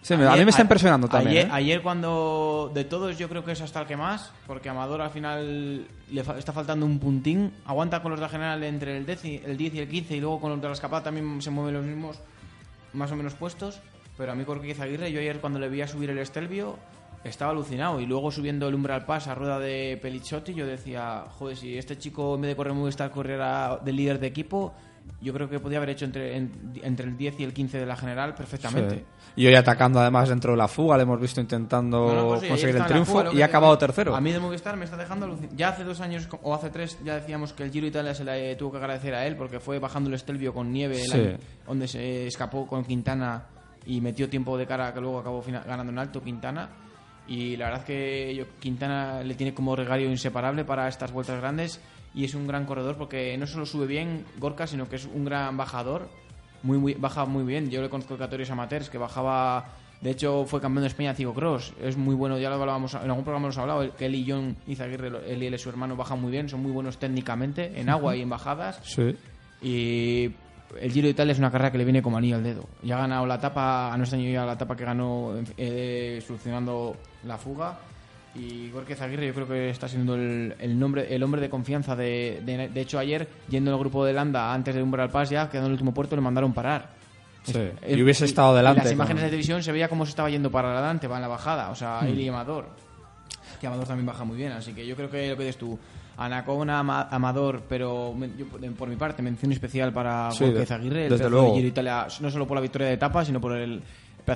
[0.00, 1.50] Sí, me- a mí me está impresionando también, Ayer, ¿eh?
[1.52, 2.70] ayer cuando...
[2.72, 6.24] De todos yo creo que es hasta el que más, porque Amador al final le
[6.24, 7.52] fa- está faltando un puntín.
[7.66, 10.16] Aguanta con los de la general entre el 10, y, el 10 y el 15
[10.16, 12.20] y luego con los de la escapada también se mueven los mismos
[12.94, 13.80] más o menos puestos.
[14.16, 16.78] Pero a mí Gorka Izaguirre, yo ayer cuando le vi a subir el estelvio
[17.24, 21.56] estaba alucinado y luego subiendo el umbral pass a rueda de Pelichotti yo decía, joder,
[21.56, 24.72] si este chico en vez de correr Movistar corriera de líder de equipo,
[25.20, 27.86] yo creo que podía haber hecho entre, en- entre el 10 y el 15 de
[27.86, 28.94] la general perfectamente.
[28.96, 29.04] Sí.
[29.42, 32.40] Y hoy atacando además dentro de la fuga, le hemos visto intentando No, no, pues
[32.42, 34.14] sí, conseguir el triunfo fuga, y ha acabado tercero.
[34.16, 37.14] A mí de Movistar me está dejando Ya hace dos años o hace tres ya
[37.16, 40.08] decíamos que el Giro Italia se le tuvo que agradecer a él porque fue bajando
[40.08, 41.12] el Estelvio con nieve Sí.
[41.12, 43.44] año- donde se escapó con Quintana
[43.86, 46.68] y metió tiempo de cara que luego acabó ganando en alto Quintana.
[47.26, 51.78] Y la verdad que yo, Quintana le tiene como regario inseparable para estas vueltas grandes
[52.14, 55.24] y es un gran corredor porque no solo sube bien Gorka, sino que es un
[55.24, 56.08] gran bajador.
[56.62, 57.70] Muy, muy, baja muy bien.
[57.70, 59.66] Yo le conozco categorías amateurs que bajaba.
[60.00, 61.74] De hecho, fue campeón de España en Cross.
[61.80, 63.94] Es muy bueno, ya lo hablábamos, en algún programa hemos hablado.
[63.96, 66.72] Que él y John Izaguirre, él y él su hermano bajan muy bien, son muy
[66.72, 68.80] buenos técnicamente en agua y en bajadas.
[68.82, 69.16] Sí.
[69.60, 70.32] Y
[70.80, 72.68] el Giro de Italia es una carrera que le viene como anillo al dedo.
[72.82, 76.96] Ya ha ganado la etapa, a nuestro año ya la etapa que ganó eh, solucionando
[77.24, 77.78] la fuga.
[78.38, 81.96] Y Gorka Aguirre yo creo que está siendo el, el nombre, el hombre de confianza.
[81.96, 85.30] De, de, de hecho, ayer, yendo en el grupo de Landa antes de Umbral Pass,
[85.30, 86.90] ya quedó en el último puerto, le mandaron parar.
[87.42, 87.58] Sí.
[87.82, 88.80] El- Y hubiese estado delante.
[88.80, 91.22] En las imágenes de televisión se veía cómo se estaba yendo para adelante, va en
[91.22, 91.70] la bajada.
[91.70, 92.66] O sea, y Amador.
[93.60, 94.52] Que Amador también baja muy bien.
[94.52, 95.78] Así que yo creo que lo que dices tú.
[96.16, 98.46] Anacona, Ama- Amador, pero yo,
[98.76, 101.46] por- mi parte, mención especial para Sí, Gorka de- Izaguirre, el desde luego.
[101.46, 103.80] de Giro de Italia, no solo por la victoria de etapa, sino por el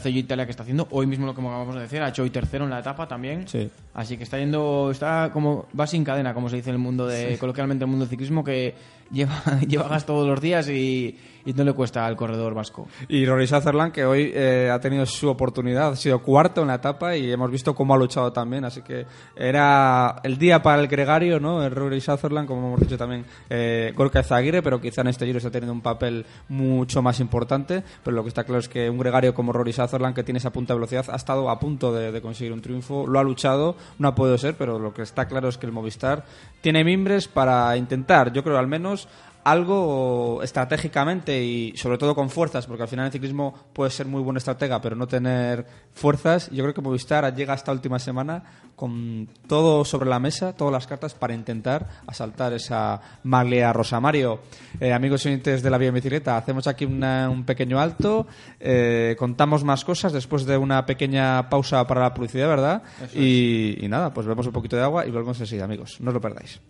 [0.00, 0.88] de Italia que está haciendo.
[0.90, 3.46] Hoy mismo lo que acabamos de decir, ha hecho hoy tercero en la etapa también.
[3.46, 3.70] Sí.
[3.94, 7.06] Así que está yendo, está como, va sin cadena, como se dice en el mundo
[7.06, 8.74] de, coloquialmente en el mundo del ciclismo, que
[9.12, 12.88] lleva, lleva gas todos los días y, y no le cuesta al corredor vasco.
[13.08, 16.76] Y Rory Sutherland, que hoy eh, ha tenido su oportunidad, ha sido cuarto en la
[16.76, 18.64] etapa y hemos visto cómo ha luchado también.
[18.64, 21.62] Así que era el día para el gregario, ¿no?
[21.62, 25.38] El Rory Sutherland, como hemos dicho también, eh, Gorka Zaguirre, pero quizá en este giro
[25.38, 27.82] está teniendo un papel mucho más importante.
[28.02, 30.50] Pero lo que está claro es que un gregario como Rory Sutherland, que tiene esa
[30.50, 33.06] punta de velocidad, ha estado a punto de, de conseguir un triunfo.
[33.06, 35.72] Lo ha luchado, no ha podido ser, pero lo que está claro es que el
[35.72, 36.24] Movistar
[36.60, 39.01] tiene mimbres para intentar, yo creo al menos,
[39.44, 44.22] algo estratégicamente y sobre todo con fuerzas, porque al final el ciclismo puede ser muy
[44.22, 46.48] buen estratega, pero no tener fuerzas.
[46.52, 48.44] Yo creo que Movistar llega esta última semana
[48.76, 53.98] con todo sobre la mesa, todas las cartas para intentar asaltar esa maglia rosa.
[53.98, 54.42] Mario,
[54.78, 58.28] eh, amigos y oyentes de la vía en bicicleta, hacemos aquí una- un pequeño alto,
[58.60, 62.82] eh, contamos más cosas después de una pequeña pausa para la publicidad, ¿verdad?
[63.12, 65.96] Y, y nada, pues vemos un poquito de agua y volvemos enseguida, amigos.
[66.00, 66.60] No os lo perdáis.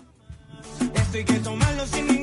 [0.95, 2.22] Esto hay que tomarlo sin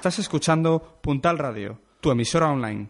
[0.00, 2.88] Estás escuchando Puntal Radio, tu emisora online.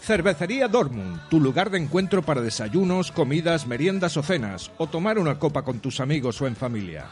[0.00, 5.38] Cervecería Dortmund, tu lugar de encuentro para desayunos, comidas, meriendas o cenas, o tomar una
[5.38, 7.04] copa con tus amigos o en familia.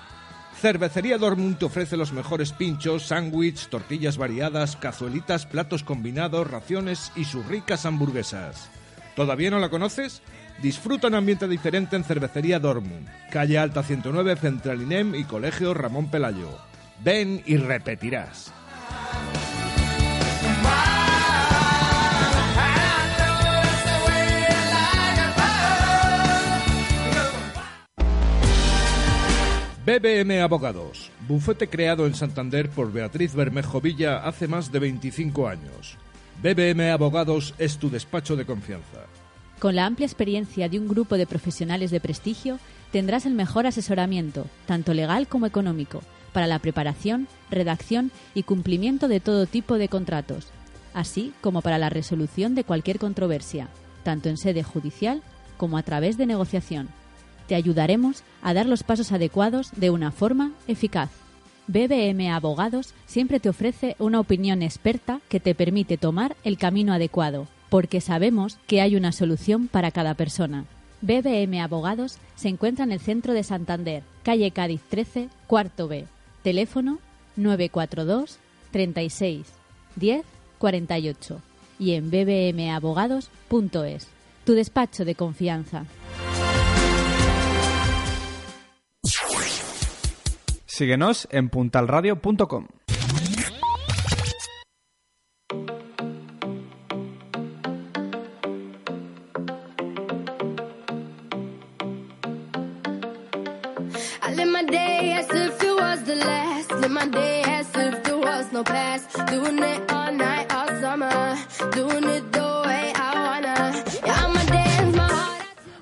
[0.58, 7.26] Cervecería Dortmund te ofrece los mejores pinchos, sándwiches, tortillas variadas, cazuelitas, platos combinados, raciones y
[7.26, 8.70] sus ricas hamburguesas.
[9.14, 10.22] ¿Todavía no la conoces?
[10.62, 16.10] Disfruta un ambiente diferente en Cervecería Dortmund, calle Alta 109, Central INEM y Colegio Ramón
[16.10, 16.50] Pelayo.
[17.02, 18.52] Ven y repetirás.
[29.86, 35.98] BBM Abogados, bufete creado en Santander por Beatriz Bermejo Villa hace más de 25 años.
[36.42, 39.04] BBM Abogados es tu despacho de confianza.
[39.58, 42.58] Con la amplia experiencia de un grupo de profesionales de prestigio,
[42.92, 46.02] tendrás el mejor asesoramiento, tanto legal como económico,
[46.32, 50.48] para la preparación, redacción y cumplimiento de todo tipo de contratos,
[50.92, 53.68] así como para la resolución de cualquier controversia,
[54.02, 55.22] tanto en sede judicial
[55.56, 56.88] como a través de negociación.
[57.46, 61.10] Te ayudaremos a dar los pasos adecuados de una forma eficaz.
[61.66, 67.46] BBM Abogados siempre te ofrece una opinión experta que te permite tomar el camino adecuado,
[67.74, 70.64] porque sabemos que hay una solución para cada persona.
[71.00, 76.06] BBM Abogados se encuentra en el centro de Santander, calle Cádiz 13, cuarto B.
[76.44, 77.00] Teléfono
[77.34, 78.38] 942
[78.70, 79.52] 36
[79.96, 80.24] 10
[80.58, 81.42] 48
[81.80, 84.06] y en bbmabogados.es.
[84.44, 85.84] Tu despacho de confianza.
[90.64, 92.68] Síguenos en puntalradio.com.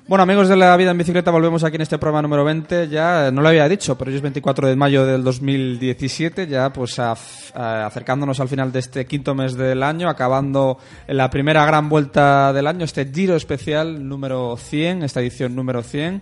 [0.07, 2.87] Bueno, amigos de la vida en bicicleta, volvemos aquí en este programa número 20.
[2.87, 6.99] Ya no lo había dicho, pero hoy es 24 de mayo del 2017, ya pues
[6.99, 12.67] acercándonos al final de este quinto mes del año, acabando la primera gran vuelta del
[12.67, 16.21] año, este Giro especial número 100, esta edición número 100.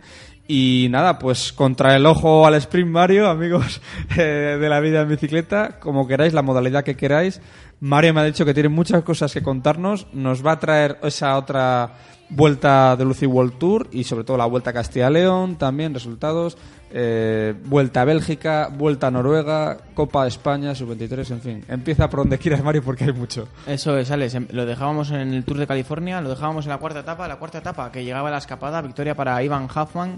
[0.53, 3.79] Y nada, pues contra el ojo al sprint Mario, amigos
[4.17, 7.39] eh, de la vida en bicicleta, como queráis, la modalidad que queráis.
[7.79, 11.37] Mario me ha dicho que tiene muchas cosas que contarnos, nos va a traer esa
[11.37, 11.93] otra
[12.29, 16.57] vuelta de Lucy World Tour y sobre todo la vuelta a Castilla-León, también resultados,
[16.93, 21.65] eh, vuelta a Bélgica, vuelta a Noruega, Copa de España, Sub-23, en fin.
[21.67, 23.47] Empieza por donde quieras, Mario, porque hay mucho.
[23.67, 24.35] Eso es, Alex.
[24.35, 27.27] Em- Lo dejábamos en el Tour de California, lo dejábamos en la cuarta etapa.
[27.27, 30.17] La cuarta etapa que llegaba a la escapada, victoria para Ivan Hoffman,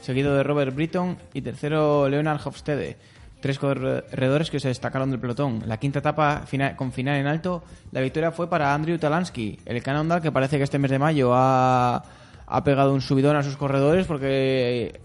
[0.00, 2.96] seguido de Robert Britton y tercero Leonard Hofstede.
[3.40, 5.62] Tres corredores que se destacaron del pelotón.
[5.66, 6.42] La quinta etapa
[6.76, 10.64] con final en alto, la victoria fue para Andrew Talansky, el Cannondale que parece que
[10.64, 12.02] este mes de mayo ha,
[12.46, 15.00] ha pegado un subidón a sus corredores porque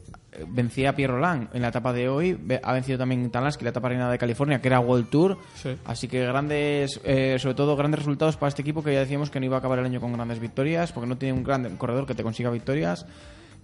[0.47, 2.37] vencía a Pierre Roland en la etapa de hoy.
[2.63, 5.37] Ha vencido también Talansky, la etapa reina de California, que era World Tour.
[5.55, 5.75] Sí.
[5.85, 9.39] Así que grandes, eh, sobre todo grandes resultados para este equipo que ya decíamos que
[9.39, 12.05] no iba a acabar el año con grandes victorias, porque no tiene un gran corredor
[12.05, 13.05] que te consiga victorias.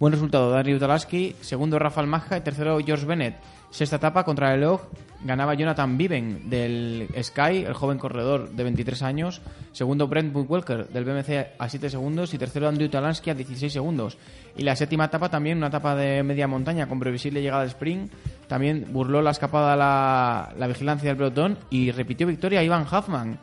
[0.02, 3.36] Buen resultado de Andrew Talaski, segundo Rafael Maja y tercero George Bennett.
[3.70, 4.80] Sexta etapa contra el reloj
[5.24, 9.42] ganaba Jonathan Viven del Sky, el joven corredor de 23 años.
[9.70, 14.18] Segundo Brent Welker del BMC a 7 segundos y tercero Andrew Talansky a 16 segundos.
[14.56, 18.12] Y la séptima etapa también, una etapa de media montaña con previsible llegada al sprint.
[18.48, 23.38] También burló la escapada la, la vigilancia del pelotón y repitió victoria Ivan Huffman.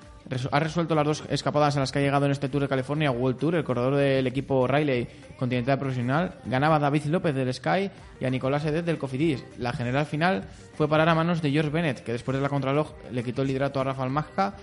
[0.51, 3.09] Ha resuelto las dos escapadas a las que ha llegado en este Tour de California,
[3.09, 5.07] World Tour, el corredor del equipo Riley
[5.37, 6.35] Continental Profesional.
[6.45, 9.43] Ganaba a David López del Sky y a Nicolás Edet del Cofidis.
[9.57, 10.43] La general final
[10.75, 13.47] fue parar a manos de George Bennett, que después de la contraloj le quitó el
[13.47, 14.53] liderato a Rafael Majka,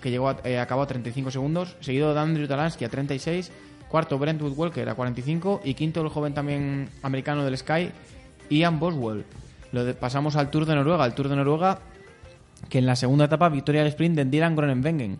[0.00, 3.50] que llegó a, eh, acabó a 35 segundos, seguido de Andrew Talansky a 36,
[3.88, 7.90] cuarto Brentwood Walker a 45 y quinto el joven también americano del Sky,
[8.48, 9.24] Ian Boswell.
[9.72, 11.04] Lo pasamos al Tour de Noruega.
[11.04, 11.78] El Tour de Noruega
[12.68, 15.18] que en la segunda etapa victoria al sprint de Dylan Groenenwengen.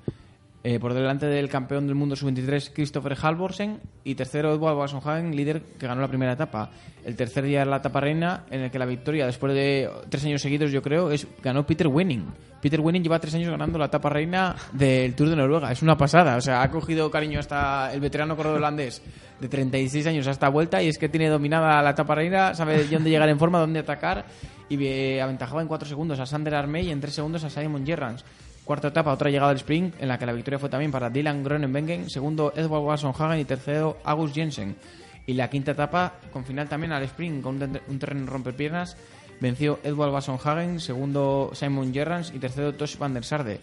[0.62, 5.62] Eh, por delante del campeón del mundo sub-23 Christopher Halvorsen y tercero Edward Wassenhagen, líder
[5.62, 6.70] que ganó la primera etapa.
[7.02, 10.22] El tercer día era la etapa reina en el que la victoria, después de tres
[10.26, 12.26] años seguidos yo creo, es ganó Peter Winning.
[12.60, 15.72] Peter Winning lleva tres años ganando la etapa reina del Tour de Noruega.
[15.72, 16.36] Es una pasada.
[16.36, 19.00] O sea, ha cogido cariño hasta el veterano corredor holandés
[19.40, 22.84] de 36 años a esta vuelta y es que tiene dominada la etapa reina, sabe
[22.84, 24.26] dónde llegar en forma, dónde atacar
[24.70, 27.84] y eh, aventajaba en cuatro segundos a Sander Armey y en tres segundos a Simon
[27.84, 28.24] Gerrans.
[28.64, 31.42] Cuarta etapa, otra llegada del sprint, en la que la victoria fue también para Dylan
[31.44, 34.76] Groenenwengen, segundo Edward Wasson Hagen y tercero August Jensen.
[35.26, 38.96] Y la quinta etapa, con final también al sprint, con un, ter- un terreno rompepiernas,
[39.40, 43.60] venció Edward Basonhagen, segundo Simon Gerrans y tercero Tosh van der Sarde.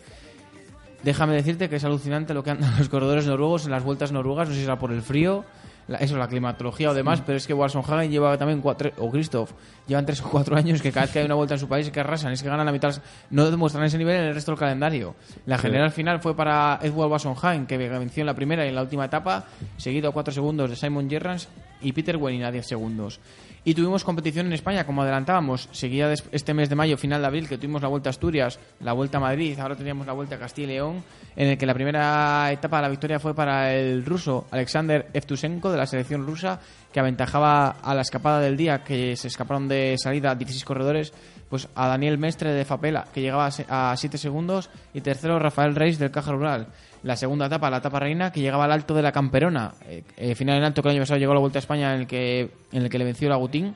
[1.03, 4.47] Déjame decirte que es alucinante lo que andan los corredores noruegos en las vueltas noruegas,
[4.49, 5.45] no sé si será por el frío,
[5.87, 9.51] la- eso, la climatología o demás, pero es que Walsonhagen lleva también cuatro, o Christoph,
[9.87, 11.85] llevan tres o cuatro años que cada vez que hay una vuelta en su país
[11.87, 12.93] es que arrasan, es que ganan la mitad,
[13.29, 15.15] no demuestran ese nivel en el resto del calendario.
[15.45, 18.81] La general final fue para Edward Walsonhagen, que venció en la primera y en la
[18.81, 19.45] última etapa,
[19.77, 21.47] seguido a cuatro segundos de Simon Gerrans
[21.81, 23.19] y Peter Wenin a 10 segundos.
[23.67, 25.67] Y tuvimos competición en España, como adelantábamos.
[25.73, 28.93] Seguía este mes de mayo, final de abril, que tuvimos la Vuelta a Asturias, la
[28.93, 31.03] Vuelta a Madrid, ahora teníamos la Vuelta a Castilla y León,
[31.35, 35.69] en el que la primera etapa de la victoria fue para el ruso Alexander Evtusenko
[35.69, 36.61] de la selección rusa,
[36.93, 41.11] que aventajaba a la escapada del día, que se escaparon de salida 16 corredores,
[41.49, 45.99] pues a Daniel Mestre de Fapela, que llegaba a 7 segundos, y tercero Rafael Reis
[45.99, 46.67] del Caja Rural.
[47.03, 49.73] La segunda etapa, la etapa reina, que llegaba al alto de la Camperona.
[49.85, 52.01] Eh, eh, final en alto que el año pasado llegó la Vuelta a España en
[52.01, 53.75] el que, en el que le venció el Agutín.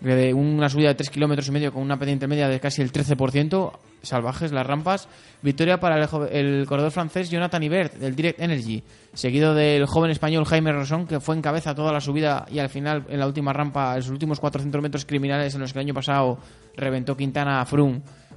[0.00, 2.92] De una subida de 3 kilómetros y medio con una pendiente media de casi el
[2.92, 3.72] 13%.
[4.02, 5.08] Salvajes las rampas.
[5.40, 8.82] Victoria para el, el corredor francés Jonathan Ibert del Direct Energy.
[9.14, 12.68] Seguido del joven español Jaime Rosón, que fue en cabeza toda la subida y al
[12.68, 15.86] final, en la última rampa, en los últimos 400 metros criminales en los que el
[15.86, 16.38] año pasado
[16.76, 17.64] reventó Quintana a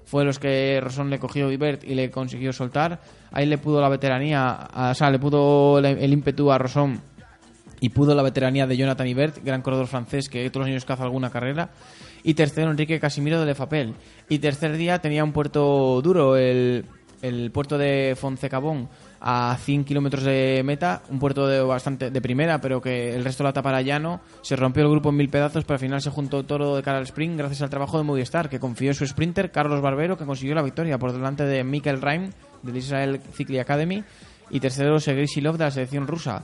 [0.07, 3.01] fue los que Rosón le cogió Ibert y le consiguió soltar.
[3.29, 7.01] Ahí le pudo la veteranía, o sea, le pudo el, ímpetu a Rosón
[7.81, 11.03] y pudo la veteranía de Jonathan Ibert, gran corredor francés que todos los años caza
[11.03, 11.71] alguna carrera.
[12.23, 13.95] Y tercero, Enrique Casimiro de Lefapel.
[14.29, 16.85] Y tercer día tenía un puerto duro, el,
[17.21, 18.87] el puerto de Foncecabón,
[19.19, 23.43] a 100 kilómetros de meta, un puerto de bastante de primera, pero que el resto
[23.43, 24.21] la etapa era llano.
[24.41, 26.97] Se rompió el grupo en mil pedazos, pero al final se juntó todo de cara
[26.99, 30.25] al sprint gracias al trabajo de Movistar, que confió en su sprinter, Carlos Barbero, que
[30.25, 32.31] consiguió la victoria por delante de Mikel Reim,
[32.63, 34.03] del Israel Cycling Academy.
[34.49, 36.43] Y tercero, Sergei Silov de la selección rusa.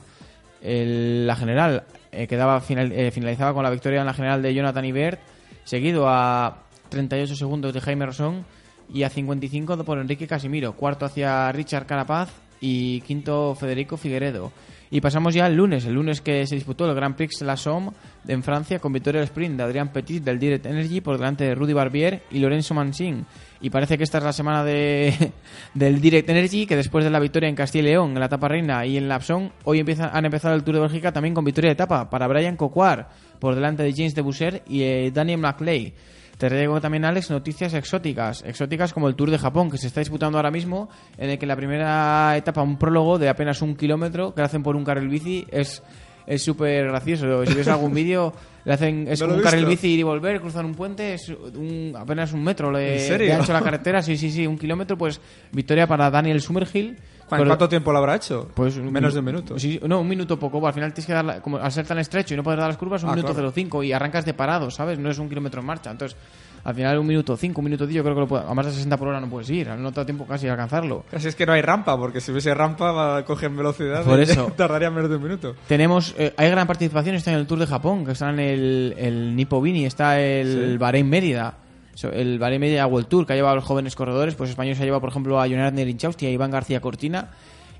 [0.62, 4.84] La general eh, quedaba final- eh, finalizaba con la victoria en la general de Jonathan
[4.84, 5.20] Ibert,
[5.64, 6.58] seguido a
[6.88, 8.44] 38 segundos de Jaime Rosón
[8.92, 10.72] y a 55 por Enrique Casimiro.
[10.74, 12.30] Cuarto hacia Richard Carapaz
[12.60, 14.52] y quinto Federico Figueredo.
[14.90, 17.90] Y pasamos ya al lunes, el lunes que se disputó el Grand Prix La Somme
[18.28, 21.54] en Francia con victoria del sprint de Adrián Petit del Direct Energy por delante de
[21.56, 23.26] Rudy Barbier y Lorenzo Mancin.
[23.60, 25.32] Y parece que esta es la semana de,
[25.74, 28.46] del Direct Energy, que después de la victoria en Castilla y León, en la etapa
[28.46, 31.44] reina y en la Lapson, hoy empiezan, han empezado el Tour de Bélgica también con
[31.44, 33.06] victoria de etapa para Brian Coquard
[33.40, 35.92] por delante de James de Busser y eh, Daniel McLeay.
[36.38, 38.42] Te traigo también, Alex, noticias exóticas.
[38.44, 41.46] Exóticas como el Tour de Japón, que se está disputando ahora mismo, en el que
[41.46, 45.08] la primera etapa, un prólogo de apenas un kilómetro, que lo hacen por un carril
[45.08, 45.82] bici, es
[46.26, 47.44] es súper gracioso.
[47.44, 48.32] Si ves algún vídeo,
[48.64, 51.92] le hacen es No un carril bici ir y volver, cruzar un puente, es un-
[51.96, 53.34] apenas un metro de, ¿En serio?
[53.34, 55.20] ancho la carretera, sí, sí, sí, un kilómetro, pues
[55.52, 56.96] victoria para Daniel Summerhill.
[57.36, 58.48] ¿Cuán- Pero- ¿Cuánto tiempo lo habrá hecho?
[58.54, 59.58] pues Menos de un minuto.
[59.58, 60.66] Sí, no, un minuto poco.
[60.66, 62.68] Al final tienes que dar, la- como al ser tan estrecho y no poder dar
[62.68, 63.50] las curvas, un Ah, minuto claro.
[63.50, 64.98] 05 y arrancas de parado, ¿sabes?
[64.98, 65.90] No es un kilómetro en marcha.
[65.90, 66.16] Entonces,
[66.64, 68.64] al final un minuto 5, un minuto 10, yo creo que lo puede- a más
[68.66, 69.68] de 60 por hora no puedes ir.
[69.68, 71.04] No te da tiempo casi de alcanzarlo.
[71.10, 74.02] Casi es que no hay rampa, porque si hubiese rampa va- cogen velocidad.
[74.04, 74.50] Por eso.
[74.56, 75.54] tardaría menos de un minuto.
[75.68, 78.94] Tenemos, eh, hay gran participación está en el Tour de Japón, que está en el,
[78.96, 80.76] el Nippo Vini, está el Sí.
[80.78, 81.54] Bahrein Mérida,
[82.02, 84.82] El Bahrein Mérida World Tour, que ha llevado a los jóvenes corredores, pues español se
[84.82, 87.30] ha llevado, por ejemplo, a Jonathan Nerinchausti a Iván García Cortina.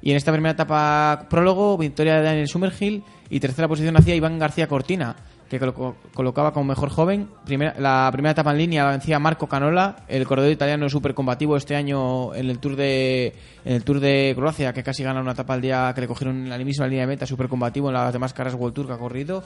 [0.00, 4.38] Y en esta primera etapa prólogo, victoria de Daniel Summerhill y tercera posición hacia Iván
[4.38, 5.16] García Cortina,
[5.58, 7.28] que colo- colocaba como mejor joven.
[7.44, 11.56] Primera- la primera etapa en línea la vencía Marco Canola, el corredor italiano súper combativo
[11.56, 13.34] este año en el Tour de
[13.64, 16.36] en el Tour de Croacia, que casi gana una etapa al día que le cogieron
[16.44, 18.92] en la misma línea de meta, súper combativo en las demás carreras World Tour que
[18.92, 19.44] ha corrido.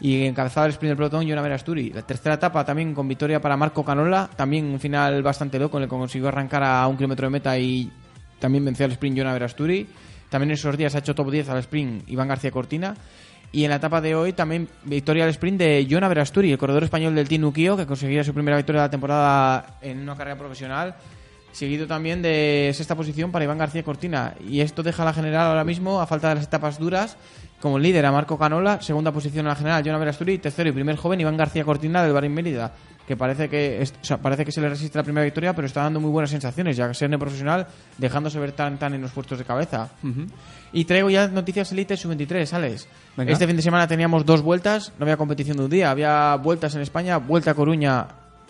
[0.00, 1.90] Y encabezaba el sprint del pelotón Jonah Verasturi.
[1.90, 5.84] La tercera etapa también con victoria para Marco Canola, también un final bastante loco en
[5.84, 7.90] el que consiguió arrancar a un kilómetro de meta y
[8.38, 9.88] también venció al sprint Jonah Verasturi.
[10.30, 12.94] También en esos días ha hecho top 10 al sprint Iván García Cortina.
[13.50, 16.84] Y en la etapa de hoy también victoria al sprint de Jonah Verasturi, el corredor
[16.84, 20.36] español del Team Ukio, que conseguiría su primera victoria de la temporada en una carrera
[20.36, 20.94] profesional.
[21.52, 24.34] Seguido también de sexta posición para Iván García Cortina.
[24.46, 27.16] Y esto deja a la general ahora mismo, a falta de las etapas duras,
[27.60, 30.96] como líder a Marco Canola, segunda posición a la general Jonah Verasturi, tercero y primer
[30.96, 32.72] joven Iván García Cortina del Bahrein Mérida,
[33.06, 35.82] que parece que o sea, parece que se le resiste la primera victoria, pero está
[35.82, 39.38] dando muy buenas sensaciones, ya que ser profesional, dejándose ver tan tan en los puestos
[39.38, 39.88] de cabeza.
[40.72, 42.86] Y traigo ya noticias Elite Sub-23, Alex.
[43.16, 43.32] Venga.
[43.32, 46.74] Este fin de semana teníamos dos vueltas, no había competición de un día, había vueltas
[46.76, 48.06] en España, vuelta a Coruña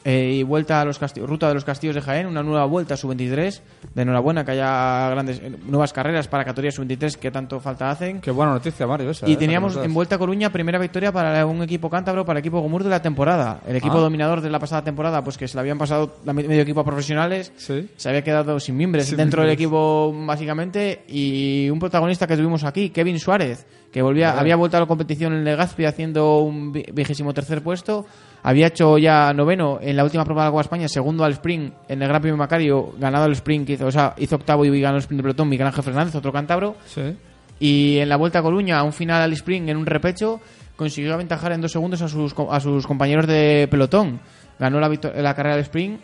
[0.09, 2.97] eh, y vuelta a los casti- ruta de los castillos de Jaén, una nueva vuelta
[2.97, 3.61] Sub-23.
[3.95, 8.21] De enhorabuena que haya grandes eh, nuevas carreras para categorías Sub-23 que tanto falta hacen.
[8.21, 9.11] Qué buena noticia, Mario.
[9.11, 9.93] Esa, Y eh, teníamos en.
[9.93, 13.03] Vuelta a Coruña primera victoria para un equipo cántabro, para el equipo Gomur de la
[13.03, 13.61] temporada.
[13.67, 14.01] El equipo Ah.
[14.01, 16.81] dominador de la pasada temporada, pues que se le habían pasado la me- medio equipo
[16.81, 17.89] a profesionales, Sí.
[17.97, 22.65] se había quedado sin miembros Sin dentro del equipo básicamente y un protagonista que tuvimos
[22.65, 26.85] aquí, Kevin Suárez, que volvía, había vuelto a la competición en Legazpi haciendo un vi-
[26.93, 28.07] vigésimo tercer puesto.
[28.43, 32.03] Había hecho ya noveno en la última prueba de Agua España, segundo al sprint en
[32.03, 34.97] el Gran Premio Macario, ganado el sprint, que hizo, o sea, hizo octavo y ganó
[34.97, 36.77] el sprint de pelotón Miguel Ángel Fernández, otro cántabro.
[36.87, 37.17] Sí.
[37.61, 40.41] Y en la Vuelta a Coruña, a un final al sprint en un repecho,
[40.77, 44.21] consiguió aventajar en dos segundos a sus, a sus compañeros de pelotón.
[44.59, 46.01] Ganó la, la carrera del sprint.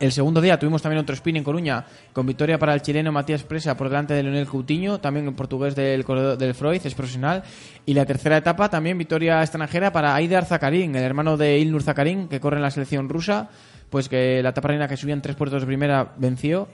[0.00, 3.42] El segundo día tuvimos también otro sprint en Coruña, con victoria para el chileno Matías
[3.42, 7.42] Presa por delante de Leonel Coutinho, también el portugués del, del Freud, es profesional.
[7.84, 12.28] Y la tercera etapa también victoria extranjera para Aidar Zakarin, el hermano de Ilnur Zakarin,
[12.28, 13.48] que corre en la selección rusa,
[13.90, 16.68] pues que la etapa reina que subían tres puertos de primera venció.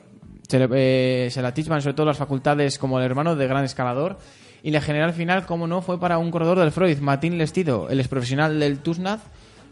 [0.46, 4.18] Se, eh, la atisban sobre todo las facultades como el hermano de gran escalador.
[4.62, 8.00] Y la general final, como no, fue para un corredor del Freud, Martín Lestido, el
[8.00, 9.22] exprofesional del Tusnaz,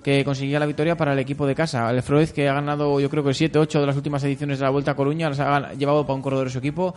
[0.02, 1.88] que conseguía la victoria para el equipo de casa.
[1.90, 4.64] El Freud, que ha ganado yo creo que 7 8 de las últimas ediciones de
[4.64, 6.94] la Vuelta a Coruña, las ha llevado para un corredor de su equipo.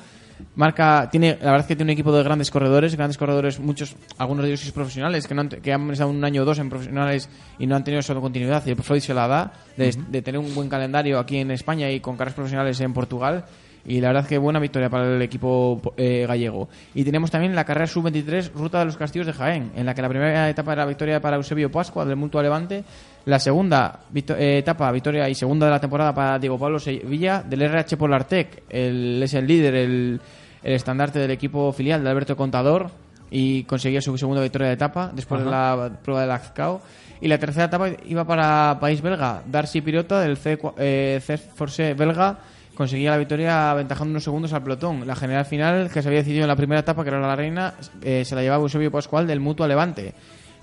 [0.56, 3.96] Marca, tiene, la verdad es que tiene un equipo de grandes corredores, grandes corredores, muchos,
[4.18, 6.70] algunos de ellos profesionales, que, no han, que han estado un año o dos en
[6.70, 8.64] profesionales y no han tenido esa continuidad.
[8.66, 11.90] Y el Freud se la da de, de tener un buen calendario aquí en España
[11.92, 13.46] y con carreras profesionales en Portugal.
[13.88, 16.68] Y la verdad que buena victoria para el equipo eh, gallego.
[16.96, 20.02] Y tenemos también la carrera sub-23 Ruta de los Castillos de Jaén, en la que
[20.02, 22.84] la primera etapa era victoria para Eusebio Pascua del Mutua Levante.
[23.26, 27.44] La segunda victo- eh, etapa, victoria y segunda de la temporada para Diego Pablo Sevilla
[27.44, 28.64] del RH Polartec.
[28.70, 30.20] El, es el líder, el,
[30.64, 32.90] el estandarte del equipo filial de Alberto Contador
[33.30, 36.82] y conseguía su segunda victoria de etapa después de la prueba del Azcao.
[37.22, 39.42] Y la tercera etapa iba para país belga.
[39.46, 42.38] Darcy Pirota del C, eh, C Force belga
[42.76, 45.08] conseguía la victoria aventajando unos segundos al pelotón.
[45.08, 47.74] La general final, que se había decidido en la primera etapa, que era la reina,
[48.02, 50.14] eh, se la llevaba Eusebio Pascual del Mutua Levante.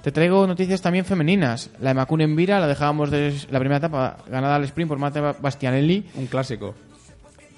[0.02, 1.70] Te traigo noticias también femeninas.
[1.80, 4.98] La de Macun en Vira la dejábamos de la primera etapa ganada al sprint por
[4.98, 6.06] Mate Bastianelli.
[6.16, 6.74] Un clásico.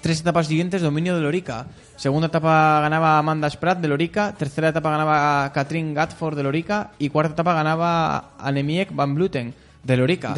[0.01, 1.65] Tres etapas siguientes, dominio de Lorica.
[1.95, 4.35] Segunda etapa ganaba Amanda Spratt de Lorica.
[4.37, 6.91] Tercera etapa ganaba Katrin Gatford de Lorica.
[6.99, 10.33] Y cuarta etapa ganaba Annemiek van Bluten de Lorica.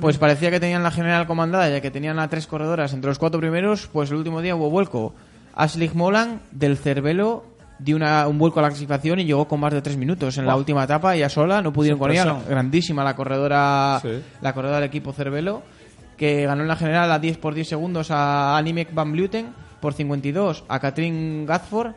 [0.00, 3.18] Pues parecía que tenían la general comandada, ya que tenían a tres corredoras entre los
[3.18, 3.88] cuatro primeros.
[3.92, 5.14] Pues el último día hubo vuelco.
[5.54, 7.44] Ashley Molan del Cervelo
[7.78, 10.46] dio una- un vuelco a la clasificación y llegó con más de tres minutos en
[10.46, 11.14] la última etapa.
[11.16, 12.36] Ya sola, no pudieron con ella.
[12.48, 14.20] Grandísima la corredora, Sí.
[14.40, 15.62] la corredora del equipo Cervelo
[16.16, 19.50] que ganó en la general a 10 por 10 segundos a Animek Van Bluten,
[19.80, 21.92] por 52 a Katrin Gatford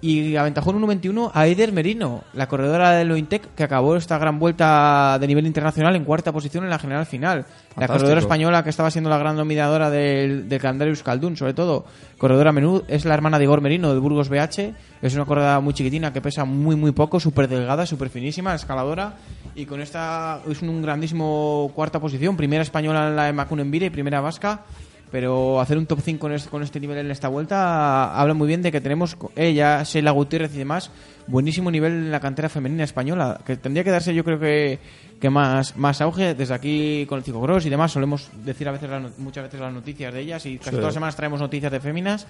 [0.00, 4.38] y aventajó en 1.21 a Eider Merino, la corredora de Lointec, que acabó esta gran
[4.38, 7.46] vuelta de nivel internacional en cuarta posición en la general final.
[7.76, 11.84] La corredora española que estaba siendo la gran dominadora del, del calendario Euskaldun, sobre todo.
[12.18, 14.74] Corredora menú, es la hermana de Igor Merino de Burgos BH.
[15.02, 19.14] Es una corredora muy chiquitina que pesa muy, muy poco, súper delgada, súper finísima, escaladora.
[19.54, 22.36] Y con esta es un grandísimo cuarta posición.
[22.36, 24.62] Primera española en la de Macunenvire y primera vasca.
[25.10, 28.48] Pero hacer un top 5 con este, con este nivel en esta vuelta habla muy
[28.48, 30.90] bien de que tenemos ella, Sheila Gutiérrez y demás,
[31.28, 34.80] buenísimo nivel en la cantera femenina española, que tendría que darse yo creo que,
[35.20, 37.92] que más, más auge desde aquí con el ciclocross y demás.
[37.92, 40.94] Solemos decir a veces no- muchas veces las noticias de ellas y casi todas las
[40.94, 42.26] semanas traemos noticias de féminas.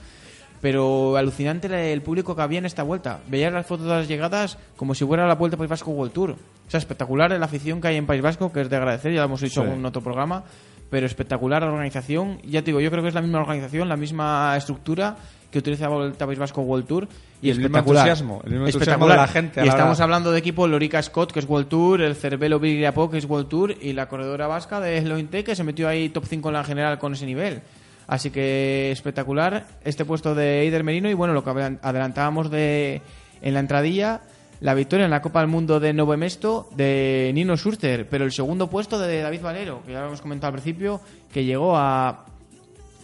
[0.61, 3.21] Pero alucinante la- el público que había en esta vuelta.
[3.29, 6.31] Veías las fotos de las llegadas como si fuera la Vuelta País Vasco World Tour.
[6.31, 9.21] O sea, espectacular la afición que hay en País Vasco, que es de agradecer, ya
[9.21, 9.71] lo hemos dicho Sí.
[9.71, 10.45] en otro programa.
[10.91, 12.39] Pero espectacular la organización.
[12.45, 15.17] Ya te digo, yo creo que es la misma organización, la misma estructura
[15.51, 17.09] que utiliza Vuelta País Vasco World Tour.
[17.43, 18.07] Y, Y el mismo espectacular.
[18.09, 19.17] entusiasmo, el mismo espectacular.
[19.19, 21.49] de la gente a Y la hora- estamos hablando de equipo Lorica Scott, que es
[21.49, 25.45] World Tour, el Cervelo Viriapo, que es World Tour, y la corredora vasca de Slointe,
[25.45, 27.61] que se metió ahí top 5 en la general con ese nivel.
[28.07, 33.03] Así que espectacular este puesto de Eider Merino y bueno, lo que adelan- adelantábamos de
[33.43, 34.21] en la entradilla,
[34.61, 38.33] la victoria en la Copa del Mundo de Novo Mesto de Nino Schuster, pero el
[38.33, 41.01] segundo puesto de David Valero, que ya lo hemos comentado al principio,
[41.33, 42.25] que llegó a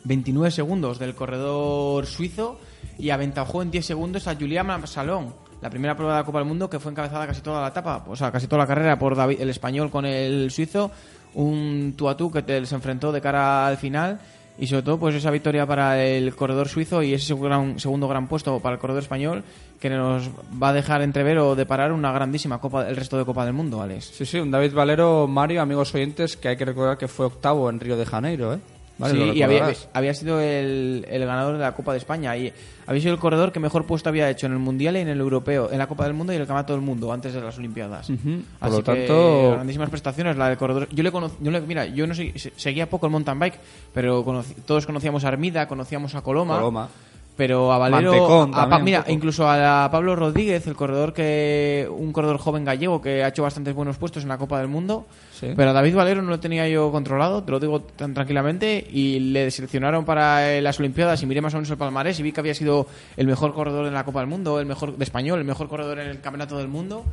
[0.04, 2.58] 29 segundos del corredor suizo
[2.98, 6.48] y aventajó en 10 segundos a Julián Salón, la primera prueba de la Copa del
[6.48, 9.14] Mundo que fue encabezada casi toda la etapa, o sea, casi toda la carrera por
[9.14, 10.90] David- el español con el suizo,
[11.34, 14.20] un tú a tú que se enfrentó de cara al final
[14.58, 17.34] y sobre todo pues esa victoria para el corredor suizo y ese
[17.76, 19.44] segundo gran puesto para el corredor español
[19.80, 20.30] que nos
[20.62, 23.82] va a dejar entrever o deparar una grandísima Copa el resto de Copa del Mundo,
[23.82, 24.12] Alex.
[24.14, 27.68] Sí, sí, un David Valero, Mario, amigos oyentes, que hay que recordar que fue octavo
[27.68, 28.58] en Río de Janeiro, ¿eh?
[28.98, 29.58] Vale, sí, y había,
[29.94, 32.52] había sido el, el ganador de la Copa de España y
[32.86, 35.18] había sido el corredor que mejor puesto había hecho en el Mundial y en el
[35.18, 37.56] Europeo, en la Copa del Mundo y en el Campeonato del Mundo antes de las
[37.58, 38.06] Olimpiadas.
[38.08, 38.16] Por
[38.60, 40.88] Así lo que, tanto- grandísimas prestaciones la del corredor.
[40.92, 43.58] Yo le conocí, yo le- mira, yo no sé- se- seguía poco el mountain bike,
[43.94, 46.56] pero conocí- todos conocíamos a Armida, conocíamos a Coloma.
[46.56, 46.88] Coloma.
[47.34, 52.12] Pero a Valero, a Pa- también, mira, incluso a Pablo Rodríguez, el corredor que un
[52.12, 55.06] corredor joven gallego que ha hecho bastantes buenos puestos en la Copa del Mundo.
[55.32, 55.48] Sí.
[55.56, 59.18] Pero a David Valero no lo tenía yo controlado, te lo digo tan tranquilamente, y
[59.18, 62.32] le seleccionaron para eh, las Olimpiadas y miré más o menos el palmarés y vi
[62.32, 65.38] que había sido el mejor corredor en la Copa del Mundo, el mejor de español,
[65.38, 67.04] el mejor corredor en el Campeonato del Mundo.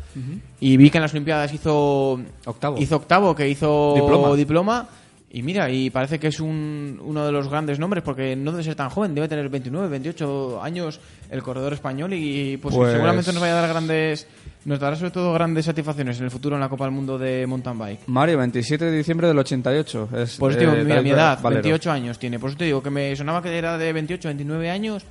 [0.60, 2.78] Y vi que en las Olimpiadas hizo Octavo.
[2.78, 4.36] hizo octavo, que hizo Diploma.
[4.36, 4.88] diploma.
[5.32, 8.64] Y mira, y parece que es un, uno de los grandes nombres porque no debe
[8.64, 11.00] ser tan joven, debe tener 29, 28 años
[11.30, 14.26] el corredor español y pues, Pues- seguramente nos vaya a dar grandes,
[14.66, 17.46] nos dará sobre todo grandes satisfacciones en el futuro en la Copa del Mundo de
[17.46, 18.00] mountain bike.
[18.08, 20.10] Mario, 27 de diciembre del 88.
[20.18, 21.62] Es, digo, eh, mira, David mi edad, Valero.
[21.62, 22.40] 28 años tiene.
[22.40, 25.06] Por eso te digo que me sonaba que era de 28, 29 años,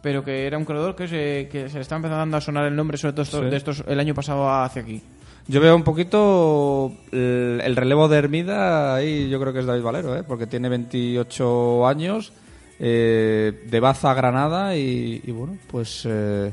[0.00, 2.74] pero que era un corredor que se, que se le está empezando a sonar el
[2.74, 3.38] nombre, sobre todo Sí.
[3.50, 5.02] de estos el año pasado hacia aquí.
[5.48, 9.82] Yo veo un poquito el, el relevo de Hermida ahí, yo creo que es David
[9.82, 10.22] Valero, ¿eh?
[10.22, 12.32] porque tiene 28 años,
[12.78, 16.52] eh, de Baza a Granada y, y bueno, pues eh,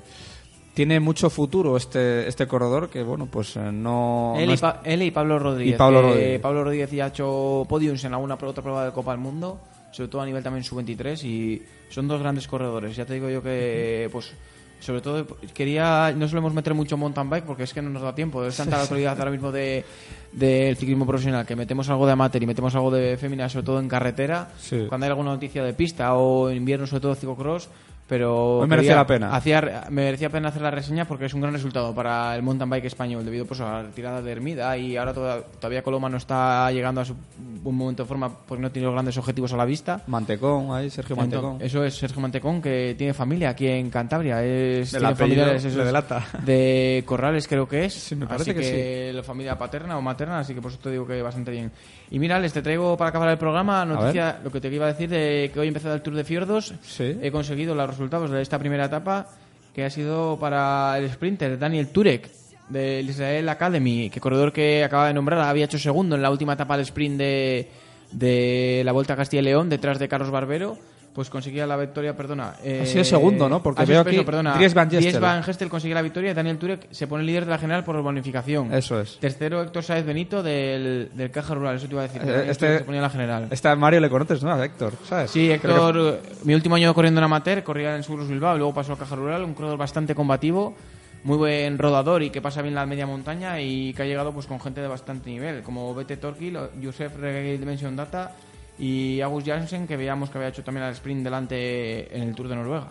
[0.74, 4.34] tiene mucho futuro este este corredor que bueno, pues eh, no...
[4.38, 5.76] Él, no y Pa- él y Pablo Rodríguez.
[5.76, 6.40] Y Pablo Rodríguez.
[6.40, 9.60] Pablo Rodríguez ya ha hecho podiums en alguna otra prueba de Copa del Mundo,
[9.92, 12.96] sobre todo a nivel también sub-23, y son dos grandes corredores.
[12.96, 14.32] Ya te digo yo que, pues,
[14.80, 18.14] sobre todo quería, no solemos meter mucho mountain bike porque es que no nos da
[18.14, 18.44] tiempo.
[18.46, 19.84] Es tanta la actualidad ahora mismo de
[20.32, 23.80] del ciclismo profesional que metemos algo de amateur y metemos algo de fémina, sobre todo
[23.80, 24.86] en carretera, Sí.
[24.90, 27.70] cuando hay alguna noticia de pista o en invierno, sobre todo ciclocross.
[28.08, 29.36] Pero Hoy merecía la pena.
[29.36, 32.70] hacía- me merecía pena hacer la reseña porque es un gran resultado para el mountain
[32.70, 36.18] bike español debido pues, a la retirada de Hermida y ahora toda- todavía Coloma no
[36.18, 37.16] está llegando a su
[37.64, 40.04] un momento de forma porque no tiene los grandes objetivos a la vista.
[40.06, 41.54] Mantecón, ahí, Sergio Mantecón.
[41.54, 44.44] Entonces, eso es Sergio Mantecón que tiene familia aquí en Cantabria.
[44.44, 46.24] Es, El tiene apellido familiares, eso le es, delata.
[46.46, 47.94] De Corrales creo que es.
[47.96, 50.92] Sí, me así parece que la familia paterna o materna, así que por eso te
[50.92, 51.72] digo que bastante bien.
[52.12, 54.94] Y mira, les te traigo para acabar el programa noticia, lo que te iba a
[54.94, 56.74] decir de que hoy empezado el Tour de Fiordos.
[56.82, 57.18] Sí.
[57.22, 59.28] He conseguido los resultados de esta primera etapa
[59.74, 62.30] que ha sido para el sprinter Daniel Turek
[62.70, 66.54] del Israel Academy, que corredor que acaba de nombrar había hecho segundo en la última
[66.54, 67.70] etapa del sprint de,
[68.12, 70.78] de la Vuelta a Castilla y León detrás de Carlos Barbero.
[71.16, 72.56] Pues conseguía la victoria, perdona.
[72.62, 73.64] eh, Ha sido segundo, ¿no?
[73.64, 75.12] Porque veo aquí perdona, Dries Van Gestel.
[75.14, 77.86] Dries Van Gestel consigue la victoria y Daniel Turek se pone líder de la general
[77.86, 78.74] por bonificación.
[78.74, 79.18] Eso es.
[79.20, 82.22] Tercero Héctor Sáez Benito del, del Caja Rural, eso te iba a decir.
[82.22, 83.48] que Eh, este- se ponía la general.
[83.50, 84.52] Esta Mario le conoces, ¿no?
[84.52, 85.32] A Héctor, ¿sabes?
[85.32, 88.74] Sí, que- Héctor, eh, mi último año corriendo en amateur, corría en Seguros Bilbao, luego
[88.74, 90.76] pasó a Caja Rural, un corredor bastante combativo,
[91.24, 94.48] muy buen rodador y que pasa bien la media montaña y que ha llegado pues
[94.48, 98.34] con gente de bastante nivel, como Bete Torquil, Josef Reggae Dimension Data
[98.78, 102.48] y August Jansen, que veíamos que había hecho también el sprint delante en el Tour
[102.48, 102.88] de Noruega.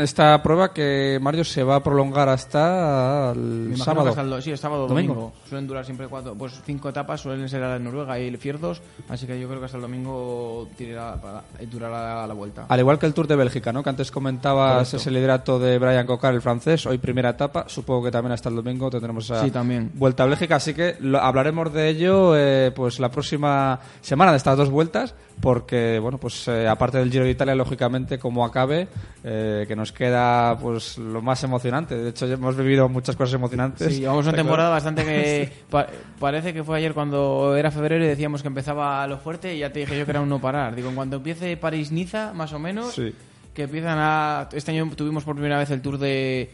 [0.00, 4.08] Esta prueba que Mario se va a prolongar hasta el sábado.
[4.08, 5.14] hasta el sí, el sábado Domingo.
[5.14, 5.32] domingo.
[5.48, 8.80] Suelen durar siempre cuatro, pues cinco etapas, suelen ser la de Noruega y el Fierdos,
[9.08, 12.66] así que yo creo que hasta el domingo tirará para- durará la vuelta.
[12.68, 13.82] Al igual que el Tour de Bélgica, ¿no?
[13.82, 14.96] Que antes comentabas Correcto.
[14.96, 16.86] ese liderato de Brian Cocar, el francés.
[16.86, 17.64] Hoy primera etapa.
[17.68, 19.90] Supongo que también hasta el domingo tendremos esa Sí, también.
[19.94, 20.56] vuelta a Bélgica.
[20.56, 25.14] Así que lo- hablaremos de ello eh, pues la próxima semana de estas dos vueltas.
[25.38, 28.88] Porque, bueno, pues eh, aparte del Giro de Italia, lógicamente, como acabe,
[29.22, 31.96] eh, que nos queda pues lo más emocionante.
[31.96, 33.92] De hecho, hemos vivido muchas cosas emocionantes.
[33.94, 35.86] Sí, llevamos una temporada bastante que pa-
[36.18, 39.72] parece que fue ayer cuando era febrero y decíamos que empezaba lo fuerte y ya
[39.72, 40.74] te dije yo que era un no parar.
[40.74, 43.12] Digo, en cuanto empiece París-Niza, más o menos, Sí.
[43.54, 44.48] que empiezan a...
[44.52, 46.50] Este año tuvimos por primera vez el tour de...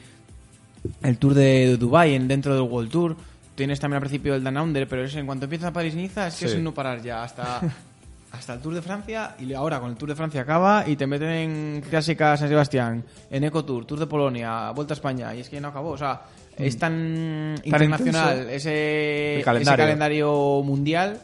[1.02, 3.16] El tour de Dubai en, dentro del World Tour.
[3.54, 6.46] Tienes también al principio el Dan Under, pero es en cuanto empieza París-Niza es que
[6.46, 6.52] Sí.
[6.52, 7.60] es un no parar ya hasta...
[8.32, 11.06] Hasta el Tour de Francia y ahora con el Tour de Francia acaba y te
[11.06, 15.40] meten en Clásica San Sebastián, en Eco Tour, Tour de Polonia, Vuelta a España y
[15.40, 15.90] es que no acabó.
[15.90, 16.22] O sea,
[16.56, 21.20] es tan, internacional ese, ese calendario mundial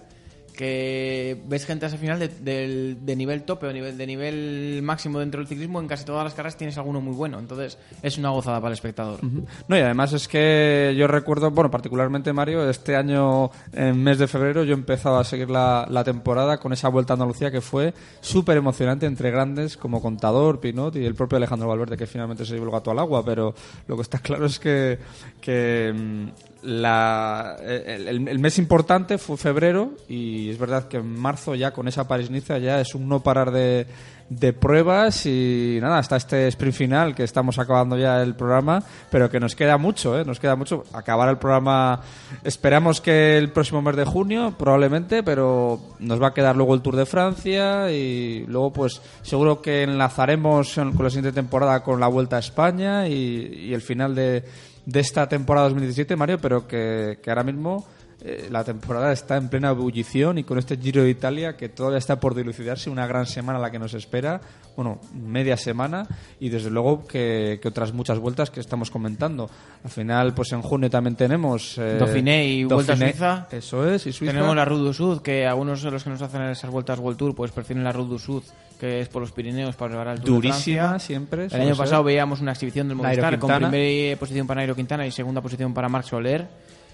[0.59, 4.81] que ves gente hasta el final de, del- de nivel tope o nivel, de nivel
[4.83, 5.79] máximo dentro del ciclismo.
[5.81, 7.39] En casi todas las carreras tienes alguno muy bueno.
[7.39, 9.21] Entonces es una gozada para el espectador.
[9.23, 14.27] No, y además es que yo recuerdo, bueno, particularmente Mario, este año, en mes de
[14.27, 17.61] febrero, yo he empezado a seguir la, la temporada con esa vuelta a Andalucía que
[17.61, 22.45] fue súper emocionante entre grandes como Contador, Pinot y el propio Alejandro Valverde, que finalmente
[22.45, 23.55] se llevó el gato al agua, pero
[23.87, 24.99] lo que está claro es que,
[25.41, 31.71] que mm, la, el, mes importante fue febrero y es verdad que en marzo ya
[31.73, 33.87] con esa París-Niza ya es un no parar de,
[34.29, 39.31] de pruebas y nada, hasta este sprint final que estamos acabando ya el programa, pero
[39.31, 40.25] que nos queda mucho, ¿eh?
[40.25, 40.83] nos queda mucho.
[40.93, 42.01] Acabar el programa,
[42.43, 46.83] esperamos que el próximo mes de junio, probablemente, pero nos va a quedar luego el
[46.83, 52.01] Tour de Francia y luego pues seguro que enlazaremos en- con la siguiente temporada con
[52.01, 54.45] la Vuelta a España y el final de,
[54.89, 57.85] de esta temporada 2017, Mario, pero que, que ahora mismo
[58.23, 61.99] eh, la temporada está en plena ebullición y con este Giro de Italia que todavía
[61.99, 64.41] está por dilucidarse, una gran semana la que nos espera,
[64.77, 66.07] bueno, media semana
[66.41, 69.51] y desde luego que, que otras muchas vueltas que estamos comentando.
[69.85, 71.77] Al final, pues en junio también tenemos...
[71.77, 73.47] eh, Dauphiné y Vuelta a Suiza.
[73.51, 74.33] Eso es, y Suiza.
[74.33, 77.19] Tenemos la Route du Sud, que algunos de los que nos hacen esas vueltas World
[77.19, 78.43] Tour pues prefieren la Route du Sud,
[78.79, 81.07] que es por los Pirineos para llevar al Tour Durísima de Francia.
[81.07, 81.45] siempre.
[81.47, 81.77] El año ser.
[81.77, 85.75] pasado veíamos una exhibición del Movistar con primera posición para Nairo Quintana y segunda posición
[85.75, 86.47] para Marc Soler.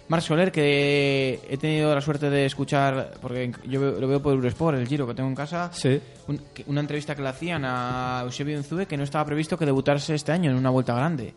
[0.06, 4.76] Marc Soler, que he tenido la suerte de escuchar, porque yo lo veo por Eurosport,
[4.76, 5.98] el giro que tengo en casa, Sí.
[6.28, 10.14] un- una entrevista que le hacían a Eusebio Enzue que no estaba previsto que debutase
[10.14, 11.32] este año en una vuelta grande.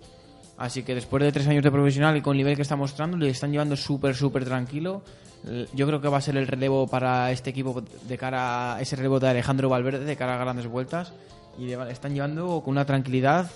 [0.58, 3.16] Así que después de tres años de profesional y con el nivel que está mostrando,
[3.16, 5.04] le están llevando súper, súper tranquilo.
[5.46, 8.82] Eh, Yo creo que va a ser el relevo para este equipo de cara a
[8.82, 11.14] ese relevo de Alejandro Valverde de cara a grandes vueltas.
[11.60, 13.50] Y le están llevando con una tranquilidad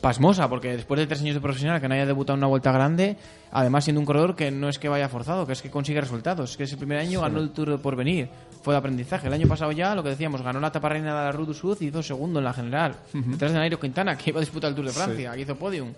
[0.00, 2.72] pasmosa, porque después de tres años de profesional que no haya debutado en una vuelta
[2.72, 3.16] grande,
[3.50, 6.52] además siendo un corredor que no es que vaya forzado, que es que consigue resultados,
[6.52, 8.28] es que ese primer año ganó el Tour de Porvenir,
[8.62, 9.26] fue de aprendizaje.
[9.26, 11.54] El año pasado ya, lo que decíamos, ganó la etapa reina de la Route du
[11.54, 14.70] Sud y hizo segundo en la general, detrás de Nairo Quintana, que iba a disputar
[14.70, 15.92] el Tour de Francia, que hizo podium.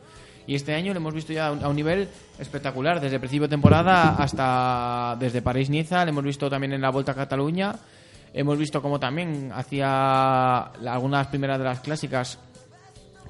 [0.46, 2.08] Y este año lo hemos visto ya a un, a un nivel
[2.38, 6.90] espectacular, desde el principio de temporada hasta desde París-Niza, lo hemos visto también en la
[6.90, 7.74] Vuelta a Cataluña,
[8.32, 12.38] hemos visto como también hacía algunas primeras de las clásicas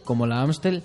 [0.09, 0.83] como la Amstel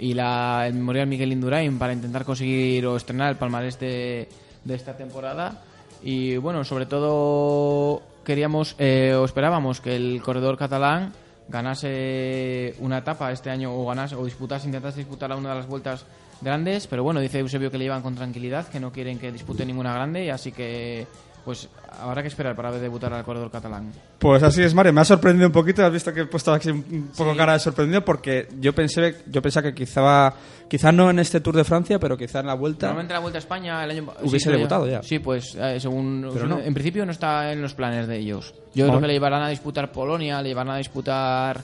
[0.00, 4.28] y la, el Memorial Miguel Indurain para intentar conseguir o estrenar el palmarés de,
[4.64, 5.62] de esta temporada.
[6.02, 11.12] Y bueno, sobre todo queríamos eh, o esperábamos que el corredor catalán
[11.48, 16.04] ganase una etapa este año o ganase o disputase, intentase disputar una de las vueltas
[16.40, 19.64] grandes, pero bueno, dice Eusebio que le llevan con tranquilidad, que no quieren que dispute
[19.64, 21.06] ninguna grande, así que
[21.44, 21.68] pues
[22.00, 23.92] habrá que esperar para ver debutar al corredor catalán.
[24.18, 24.92] Pues así es, Mario.
[24.92, 25.84] Me ha sorprendido un poquito.
[25.84, 27.36] Has visto que he puesto aquí un poco Sí.
[27.36, 30.32] cara de sorprendido porque yo pensé, yo pensaba que quizá,
[30.68, 32.86] quizá no en este Tour de Francia, pero quizá en la vuelta.
[32.86, 35.02] Normalmente la Vuelta a España el año Hubiese debutado ya.
[35.02, 36.58] Sí, pues eh, según Pero no.
[36.60, 38.54] en principio no está en los planes de ellos.
[38.74, 41.62] Yo creo que le llevarán a disputar Polonia, le llevarán a disputar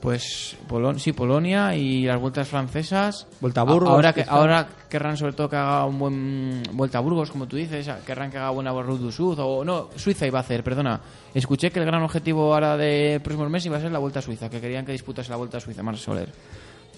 [0.00, 3.26] pues Polon sí, Polonia y las vueltas francesas.
[3.40, 7.00] Vuelta a Burgos, Ahora que ahora querrán sobre todo que haga un buen Vuelta a
[7.00, 10.38] Burgos, como tú dices, querrán que haga buena Route du Sud o no, Suiza iba
[10.38, 11.00] a hacer, perdona.
[11.34, 14.22] Escuché que el gran objetivo ahora de próximos meses iba a ser la Vuelta a
[14.22, 16.28] Suiza, que querían que disputase la Vuelta a Suiza, Marc Soler.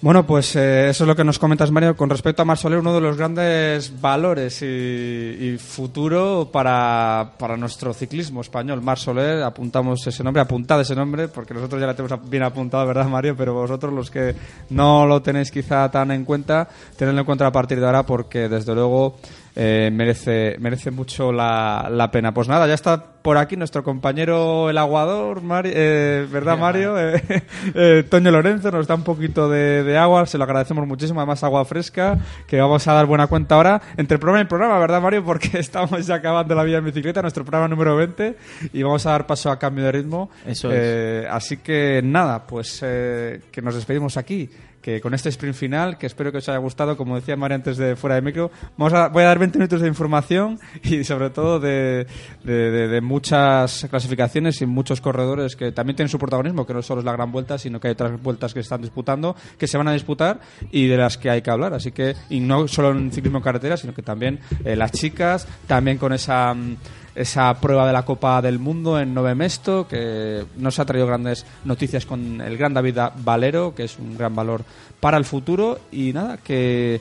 [0.02, 1.96] Bueno, pues eh, eso es lo que nos comentas, Mario.
[1.96, 7.56] Con respecto a Mar Soler, uno de los grandes valores y, y futuro para, para
[7.56, 8.82] nuestro ciclismo español.
[8.82, 12.84] Mar Soler, apuntamos ese nombre, apuntad ese nombre, porque nosotros ya lo tenemos bien apuntado,
[12.84, 13.36] ¿verdad, Mario?
[13.36, 14.34] Pero vosotros, los que
[14.70, 18.48] no lo tenéis quizá tan en cuenta, tenedlo en cuenta a partir de ahora, porque
[18.48, 19.18] desde luego
[19.54, 22.32] eh, merece, merece mucho la, la pena.
[22.32, 26.94] Pues nada, ya está por aquí nuestro compañero el aguador, Mari- eh, ¿verdad, Mario?
[26.98, 27.42] Eh,
[27.74, 31.42] eh, Toño Lorenzo nos da un poquito de, de agua, se lo agradecemos muchísimo, además
[31.44, 35.24] agua fresca, que vamos a dar buena cuenta ahora entre programa y programa, ¿verdad, Mario?
[35.26, 38.36] Porque estamos ya acabando la vida en bicicleta, nuestro programa número 20,
[38.72, 40.30] y vamos a dar paso a cambio de ritmo.
[40.46, 44.50] Eso Eh, Así que nada, pues eh, que nos despedimos aquí.
[44.82, 47.76] Que con este sprint final, que espero que os haya gustado, como decía Mario antes
[47.76, 51.30] de fuera de micro, vamos a, voy a dar 20 minutos de información y sobre
[51.30, 52.06] todo de,
[52.42, 56.82] de- de- de muchas clasificaciones y muchos corredores que también tienen su protagonismo, que no
[56.82, 59.68] solo es la gran vuelta, sino que hay otras vueltas que se están disputando, que
[59.68, 60.40] se van a disputar
[60.72, 61.74] y de las que hay que hablar.
[61.74, 65.46] Así que, y no solo en ciclismo en carretera, sino que también eh, las chicas,
[65.68, 66.76] también con esa mm,
[67.14, 71.44] esa prueba de la Copa del Mundo en Nove Mesto, que nos ha traído grandes
[71.64, 74.62] noticias con el gran David Valero, que es un gran valor
[75.00, 75.78] para el futuro.
[75.90, 77.00] Y nada, que,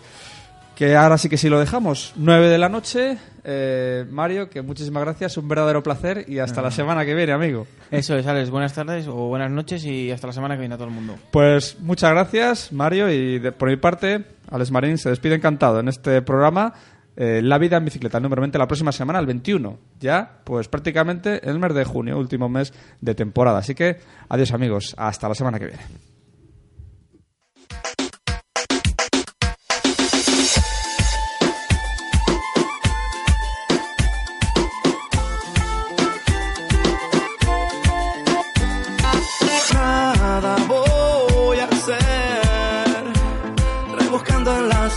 [0.75, 2.13] que ahora sí que sí lo dejamos.
[2.17, 3.17] 9 de la noche.
[3.43, 7.65] Eh, Mario, que muchísimas gracias, un verdadero placer y hasta la semana que viene, amigo.
[7.89, 8.51] Eso es, Alex.
[8.51, 11.15] Buenas tardes o buenas noches y hasta la semana que viene a todo el mundo.
[11.31, 15.87] Pues muchas gracias, Mario, y de- por mi parte, Alex Marín se despide encantado en
[15.87, 16.73] este programa.
[17.15, 19.77] Eh, la vida en bicicleta, 20, la próxima semana, el 21.
[19.99, 23.59] Ya, pues prácticamente el mes de junio, último mes de temporada.
[23.59, 23.99] Así que,
[24.29, 26.10] adiós amigos, hasta la semana que viene.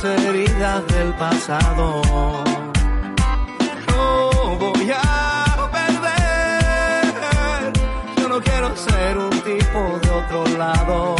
[0.05, 2.03] Las heridas del pasado.
[3.89, 7.73] No voy a perder,
[8.19, 11.17] yo no quiero ser un tipo de otro lado.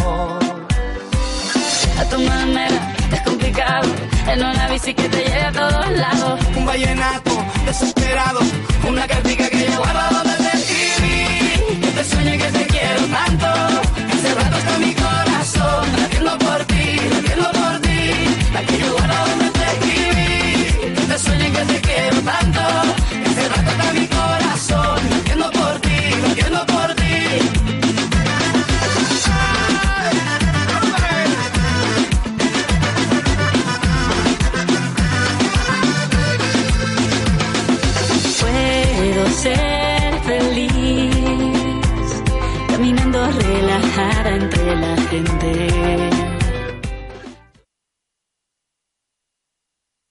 [1.99, 3.89] A tu manera es complicado.
[4.27, 6.39] En una bici que te lleve a todos lados.
[6.55, 7.31] Un vallenato
[7.65, 8.41] desesperado,
[8.87, 11.81] una cartica que yo guardo donde te escribí.
[11.81, 13.47] Que te sueño que te quiero tanto.
[14.13, 15.04] Hace rato está mi corazón
[18.57, 23.04] Aquí lugar donde te escribí, que te sueñe que te quiero tanto.